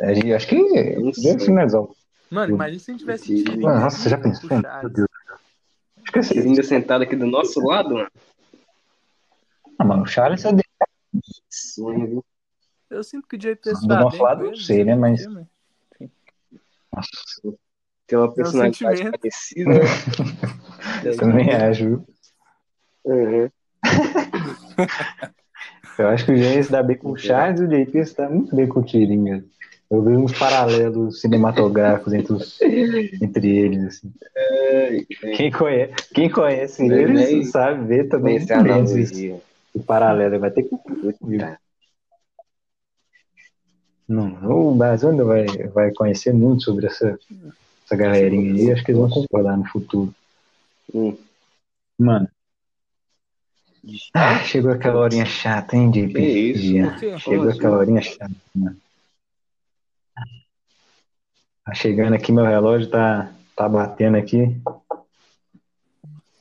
a 0.00 0.14
gente- 0.14 0.32
acho 0.32 0.48
que 0.48 0.56
Não 0.56 1.12
podia 1.12 1.38
sei. 1.38 1.38
finalizar. 1.38 1.82
Mano, 2.30 2.54
imagina 2.54 2.78
se 2.80 2.90
a 2.90 2.92
gente 2.94 3.00
tivesse 3.00 3.24
tirinha. 3.26 3.80
Nossa, 3.80 3.98
você 3.98 4.08
já 4.08 4.18
pensou? 4.18 4.48
Meu 4.50 4.90
Deus. 4.90 5.09
Assim, 6.18 6.34
Tiringa 6.34 6.62
sentado 6.62 7.02
aqui 7.02 7.14
do 7.16 7.26
nosso 7.26 7.60
lado, 7.64 7.94
mano. 7.94 8.10
ah, 9.78 9.84
mano, 9.84 10.02
o 10.02 10.06
Charles 10.06 10.44
é 10.44 10.50
Sonho, 11.48 12.06
viu? 12.06 12.24
Eu 12.90 13.04
sinto 13.04 13.28
que 13.28 13.36
o 13.36 13.38
JP 13.38 13.70
Do 13.70 13.76
se 13.76 13.86
dá 13.86 14.00
nosso 14.00 14.16
bem 14.16 14.24
lado, 14.26 14.46
ele, 14.46 14.56
sei, 14.56 14.84
né, 14.84 14.96
mas- 14.96 15.22
sei, 15.22 16.10
Nossa, 16.92 17.58
Tem 18.06 18.18
uma 18.18 18.34
personalidade 18.34 18.76
sentimento. 18.98 19.18
parecida. 19.18 19.70
né? 19.70 19.80
eu 21.04 21.16
também 21.16 21.50
acho, 21.52 21.84
viu? 21.84 22.06
Uhum. 23.04 23.50
Eu 25.98 26.08
acho 26.08 26.24
que 26.24 26.32
o 26.32 26.36
Jean 26.36 26.62
se 26.62 26.72
dá 26.72 26.82
bem 26.82 26.96
com 26.96 27.10
o 27.10 27.16
Charles 27.16 27.60
e 27.60 27.64
o 27.64 27.68
JP 27.68 28.06
se 28.06 28.16
dá 28.16 28.28
muito 28.28 28.56
bem 28.56 28.66
com 28.66 28.80
o 28.80 28.84
Tiringa. 28.84 29.44
Eu 29.90 30.02
vejo 30.02 30.20
uns 30.20 30.38
paralelos 30.38 31.20
cinematográficos 31.20 32.12
entre, 32.12 32.32
os, 32.32 32.60
entre 32.62 33.58
eles. 33.58 33.84
Assim. 33.86 34.12
Quem, 35.36 35.50
conhece, 35.50 35.94
quem 36.14 36.30
conhece 36.30 36.86
eles 36.86 37.28
bem- 37.28 37.44
sabe 37.44 37.86
ver 37.86 38.08
também 38.08 38.36
esse, 38.36 38.52
analogia. 38.52 39.40
esse 39.74 39.84
paralelo. 39.84 40.38
Vai 40.38 40.50
ter 40.52 40.62
que. 40.62 40.76
Tá. 41.38 41.58
Não, 44.08 44.70
o 44.70 44.74
Brasil 44.76 45.10
ainda 45.10 45.24
vai, 45.24 45.46
vai 45.68 45.92
conhecer 45.92 46.32
muito 46.32 46.62
sobre 46.62 46.86
essa, 46.86 47.18
essa 47.84 47.96
galerinha 47.96 48.54
aí. 48.54 48.72
Acho 48.72 48.84
que 48.84 48.92
eles 48.92 49.00
vão 49.00 49.10
concordar 49.10 49.56
no 49.56 49.64
futuro. 49.66 50.14
Hum. 50.94 51.16
Mano. 51.98 52.28
Ah, 54.14 54.38
chegou 54.44 54.70
aquela 54.70 55.00
horinha 55.00 55.24
chata, 55.24 55.76
hein, 55.76 55.90
JP? 55.90 56.12
Que 56.12 56.20
isso? 56.20 57.18
Chegou 57.18 57.48
aquela 57.48 57.50
assim? 57.50 57.66
horinha 57.66 58.02
chata, 58.02 58.30
mano. 58.54 58.76
Tá 61.70 61.74
chegando 61.74 62.14
aqui, 62.14 62.32
meu 62.32 62.44
relógio 62.44 62.90
tá, 62.90 63.30
tá 63.54 63.68
batendo 63.68 64.16
aqui. 64.16 64.60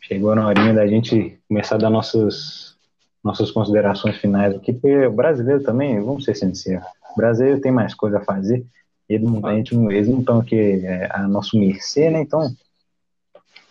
Chegou 0.01 0.33
na 0.33 0.47
horinha 0.47 0.73
da 0.73 0.87
gente 0.87 1.39
começar 1.47 1.75
a 1.75 1.77
dar 1.77 1.91
nossas, 1.91 2.75
nossas 3.23 3.51
considerações 3.51 4.17
finais 4.17 4.55
aqui, 4.55 4.73
porque 4.73 5.05
o 5.05 5.11
brasileiro 5.11 5.61
também, 5.61 6.01
vamos 6.01 6.23
ser 6.25 6.33
sinceros, 6.33 6.83
o 7.11 7.15
brasileiro 7.15 7.61
tem 7.61 7.71
mais 7.71 7.93
coisa 7.93 8.17
a 8.17 8.25
fazer, 8.25 8.65
ele 9.07 9.23
não, 9.25 9.45
a 9.45 9.53
gente 9.53 9.75
eles 9.75 10.07
não 10.07 10.21
estão 10.21 10.39
aqui 10.39 10.83
é, 10.83 11.07
a 11.11 11.27
nosso 11.27 11.59
mercê, 11.59 12.09
né? 12.09 12.21
Então, 12.21 12.51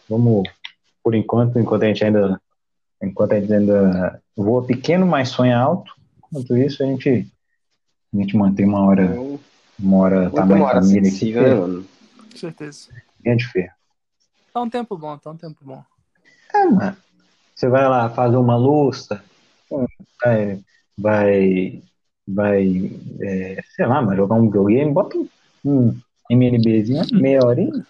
vamos, 0.08 0.48
por 1.02 1.12
enquanto, 1.12 1.58
enquanto 1.58 1.82
a 1.82 1.86
gente 1.86 2.04
ainda, 2.04 2.40
enquanto 3.02 3.32
a 3.32 3.40
gente 3.40 3.52
ainda 3.52 4.22
voa 4.36 4.64
pequeno, 4.64 5.04
mas 5.04 5.30
sonha 5.30 5.58
alto, 5.58 5.92
enquanto 6.18 6.56
isso 6.56 6.84
a 6.84 6.86
gente, 6.86 7.26
a 8.14 8.16
gente 8.16 8.36
mantém 8.36 8.64
uma 8.64 8.86
hora, 8.86 9.06
Então, 9.06 9.40
uma 9.78 9.96
hora 9.98 10.20
Muito 10.22 10.34
tamanho 10.34 10.56
uma 10.62 10.66
hora 10.66 10.80
família 10.80 11.00
aqui, 11.00 11.10
sensível, 11.10 11.42
né, 11.42 11.48
que 11.48 11.60
mano? 11.60 11.86
Com 12.30 12.36
certeza. 12.36 12.88
é 13.24 13.34
de 13.34 13.46
ferro. 13.46 13.72
Tá 14.52 14.60
um 14.62 14.70
tempo 14.70 14.96
bom, 14.96 15.16
tá 15.18 15.30
um 15.30 15.36
tempo 15.36 15.58
bom. 15.62 15.82
É, 16.54 16.64
mano. 16.64 16.96
Você 17.54 17.68
vai 17.68 17.88
lá 17.88 18.08
fazer 18.10 18.36
uma 18.36 18.56
louça, 18.56 19.22
vai, 20.22 20.60
vai, 20.96 21.82
vai 22.26 22.92
é, 23.20 23.60
sei 23.74 23.86
lá, 23.86 24.00
mas 24.00 24.16
jogar 24.16 24.36
um 24.36 24.46
videogame, 24.46 24.92
bota 24.92 25.18
um, 25.18 25.28
um 25.64 26.00
MNBzinho, 26.30 27.04
meia 27.20 27.44
horinha, 27.44 27.84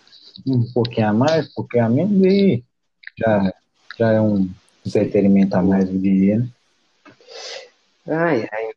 um 0.47 0.73
pouquinho 0.73 1.09
a 1.09 1.13
mais, 1.13 1.51
um 1.51 1.55
pouquinho 1.55 1.85
a 1.85 1.89
menos, 1.91 2.25
e 2.25 2.65
já, 3.19 3.53
já 3.99 4.13
é 4.13 4.21
um 4.21 4.49
entretenimento 4.87 5.55
a 5.55 5.63
mais 5.63 5.89
do 5.89 5.99
dia, 5.99 6.39
né? 6.39 6.49
Ai, 8.07 8.49
ai. 8.51 8.68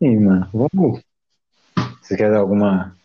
E, 0.00 0.16
mano, 0.16 0.48
vamos. 0.52 1.00
Você 2.02 2.16
quer 2.16 2.30
dar 2.30 2.38
alguma, 2.38 2.96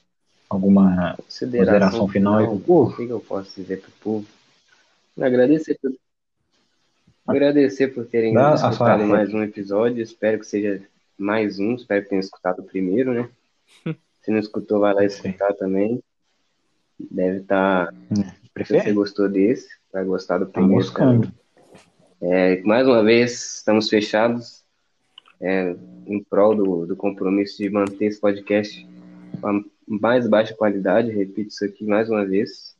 alguma 0.49 1.15
consideração 1.15 2.07
final 2.07 2.37
aí 2.37 2.45
pro 2.45 2.59
povo? 2.59 2.91
O 2.91 2.95
que 2.95 3.09
eu 3.09 3.19
posso 3.19 3.61
dizer 3.61 3.81
pro 3.81 3.91
povo? 4.01 4.27
Agradecer 5.19 5.77
por, 5.81 5.91
agradecer 7.27 7.87
por 7.89 8.05
terem 8.05 8.33
Dá 8.33 8.55
escutado 8.55 9.05
mais 9.05 9.33
um 9.33 9.41
episódio. 9.41 10.01
Espero 10.01 10.39
que 10.39 10.45
seja 10.45 10.81
mais 11.17 11.59
um. 11.59 11.75
Espero 11.75 12.03
que 12.03 12.09
tenham 12.09 12.19
escutado 12.19 12.59
o 12.59 12.63
primeiro, 12.65 13.13
né? 13.13 13.29
Se 14.21 14.29
não 14.31 14.39
escutou, 14.39 14.79
vai 14.79 14.93
lá 14.93 15.03
escutar 15.05 15.53
também. 15.53 16.01
Deve 16.99 17.37
estar. 17.39 17.91
se 18.13 18.15
você 18.15 18.31
Prefere? 18.53 18.93
gostou 18.93 19.27
desse, 19.27 19.67
vai 19.91 20.03
gostar 20.03 20.37
do 20.37 20.45
Tá 20.45 20.51
primeiro. 20.51 20.91
também. 20.93 21.31
É, 22.21 22.61
mais 22.61 22.85
uma 22.85 23.01
vez, 23.03 23.55
estamos 23.55 23.89
fechados 23.89 24.60
é, 25.41 25.75
em 26.05 26.23
prol 26.23 26.55
do, 26.55 26.85
do 26.85 26.95
compromisso 26.95 27.57
de 27.57 27.69
manter 27.69 28.05
esse 28.05 28.19
podcast 28.19 28.87
com 29.39 29.47
a 29.47 29.63
mais 29.87 30.27
baixa 30.27 30.53
qualidade. 30.53 31.11
Repito 31.11 31.49
isso 31.49 31.65
aqui 31.65 31.85
mais 31.85 32.09
uma 32.09 32.25
vez. 32.25 32.75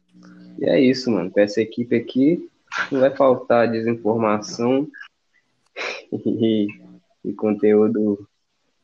E 0.60 0.66
é 0.66 0.80
isso, 0.80 1.10
mano. 1.12 1.32
Pra 1.32 1.44
essa 1.44 1.62
equipe 1.62 1.96
aqui, 1.96 2.50
não 2.92 3.00
vai 3.00 3.16
faltar 3.16 3.70
desinformação 3.70 4.88
e, 6.12 6.68
e 7.26 7.34
conteúdo, 7.34 8.28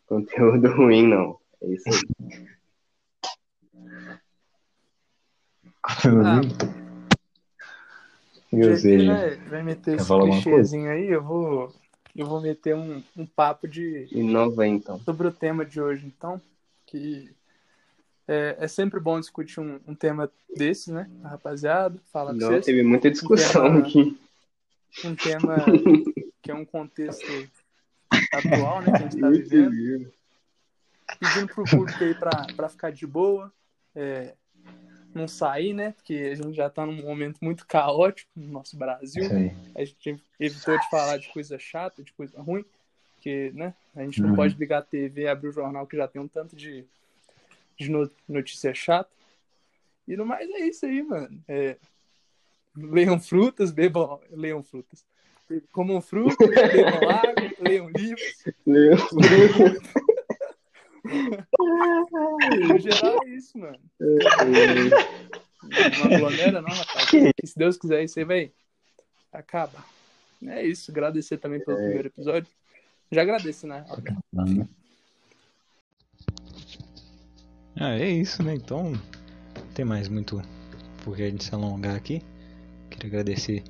conteúdo 0.08 0.72
ruim, 0.74 1.08
não. 1.08 1.38
É 1.62 1.68
isso 1.68 1.90
aí. 1.90 2.48
Ah, 5.90 6.42
que 8.50 8.78
seja, 8.78 9.14
vai, 9.14 9.36
vai 9.36 9.64
meter 9.64 9.96
esse 9.96 10.08
clichêzinho 10.08 10.90
aí, 10.90 11.08
eu 11.08 11.24
vou, 11.24 11.74
eu 12.18 12.26
vou 12.26 12.42
meter 12.42 12.76
um, 12.76 13.02
um 13.16 13.26
papo 13.26 13.68
de, 13.68 14.08
Inova 14.12 14.66
então. 14.68 15.00
sobre 15.02 15.28
o 15.28 15.32
tema 15.32 15.64
de 15.64 15.80
hoje, 15.80 16.06
então, 16.06 16.42
que 16.86 17.32
é, 18.28 18.58
é 18.60 18.68
sempre 18.68 19.00
bom 19.00 19.20
discutir 19.20 19.60
um, 19.60 19.80
um 19.88 19.94
tema 19.96 20.30
desse, 20.56 20.92
né, 20.92 21.10
rapaziada? 21.24 22.00
Fala 22.12 22.34
Não, 22.34 22.48
vocês. 22.48 22.66
teve 22.66 22.84
muita 22.84 23.12
discussão 23.12 23.64
tema- 23.68 23.80
aqui. 23.80 24.20
Um 25.06 25.16
tema 25.16 25.56
que 26.42 26.50
é 26.52 26.56
um 26.56 26.66
contexto 26.66 27.26
atual, 28.34 28.82
né, 28.82 28.86
que 28.88 29.04
a 29.04 29.10
gente 29.10 29.20
tá 29.20 29.30
vivendo. 29.30 30.12
Pedindo 31.20 31.48
pro 31.54 31.64
público 31.64 32.04
aí 32.04 32.14
pra, 32.16 32.48
pra 32.56 32.68
ficar 32.68 32.92
de 32.92 33.06
boa, 33.08 33.54
é, 33.96 34.34
não 35.14 35.28
sair, 35.28 35.74
né, 35.74 35.92
porque 35.94 36.14
a 36.32 36.36
gente 36.36 36.54
já 36.56 36.70
tá 36.70 36.86
num 36.86 37.02
momento 37.02 37.40
muito 37.42 37.66
caótico 37.66 38.30
no 38.36 38.48
nosso 38.52 38.78
Brasil. 38.78 39.24
A 39.76 39.84
gente 39.84 40.22
evitou 40.40 40.78
de 40.78 40.90
falar 40.90 41.18
de 41.18 41.28
coisa 41.30 41.58
chata, 41.58 42.04
de 42.04 42.14
coisa 42.14 42.40
ruim, 42.42 42.64
porque, 43.16 43.52
né, 43.56 43.74
a 43.96 44.04
gente 44.04 44.22
não 44.22 44.30
Uhum. 44.30 44.36
pode 44.36 44.56
ligar 44.58 44.80
a 44.80 44.84
TV 44.84 45.24
e 45.24 45.28
abrir 45.28 45.50
o 45.50 45.52
jornal 45.52 45.88
que 45.88 45.98
já 45.98 46.08
tem 46.08 46.22
um 46.22 46.28
tanto 46.28 46.56
de, 46.56 46.86
de 47.78 47.90
no- 47.90 48.12
notícia 48.28 48.74
chata. 48.76 49.10
E 50.08 50.16
no 50.16 50.26
mais 50.26 50.50
é 50.50 50.68
isso 50.68 50.86
aí, 50.86 51.02
mano. 51.02 51.44
É, 51.48 51.78
leiam 52.76 53.20
frutas, 53.20 53.72
bebam, 53.72 54.20
leiam 54.30 54.62
frutas. 54.64 55.04
Comam 55.72 56.02
frutas, 56.02 56.48
bebam 56.48 57.10
água, 57.10 57.52
leiam 57.60 57.90
livros. 57.90 58.46
No 62.68 62.80
geral 62.80 63.18
é 63.26 63.30
isso, 63.30 63.58
mano. 63.58 63.80
Não 65.64 66.16
aglomera 66.16 66.62
não, 66.62 66.70
rapaz. 66.70 67.10
Que 67.10 67.48
se 67.48 67.58
Deus 67.58 67.78
quiser, 67.78 68.04
isso 68.04 68.20
aí 68.20 68.26
vai 68.26 68.52
acabar. 69.32 69.86
É 70.46 70.64
isso, 70.66 70.92
agradecer 70.92 71.38
também 71.38 71.60
pelo 71.64 71.78
primeiro 71.78 72.08
episódio. 72.08 72.48
Já 73.12 73.22
agradeço, 73.24 73.66
né? 73.66 73.84
Ah, 77.76 77.98
é 77.98 78.10
isso, 78.10 78.44
né? 78.44 78.54
Então, 78.54 78.92
não 78.92 79.68
tem 79.74 79.84
mais 79.84 80.08
muito 80.08 80.42
por 81.04 81.16
que 81.16 81.24
a 81.24 81.30
gente 81.30 81.44
se 81.44 81.54
alongar 81.54 81.96
aqui. 81.96 82.22
Queria 82.90 83.08
agradecer 83.10 83.64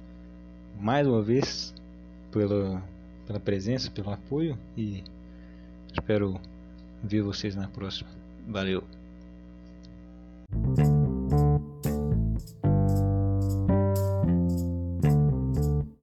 mais 0.80 1.08
uma 1.08 1.22
vez 1.22 1.74
pela, 2.32 2.84
pela 3.26 3.40
presença, 3.40 3.90
pelo 3.92 4.12
apoio 4.12 4.58
e 4.76 5.04
espero 5.94 6.40
Vejo 7.04 7.26
vocês 7.26 7.56
na 7.56 7.68
próxima. 7.68 8.10
Valeu! 8.48 8.84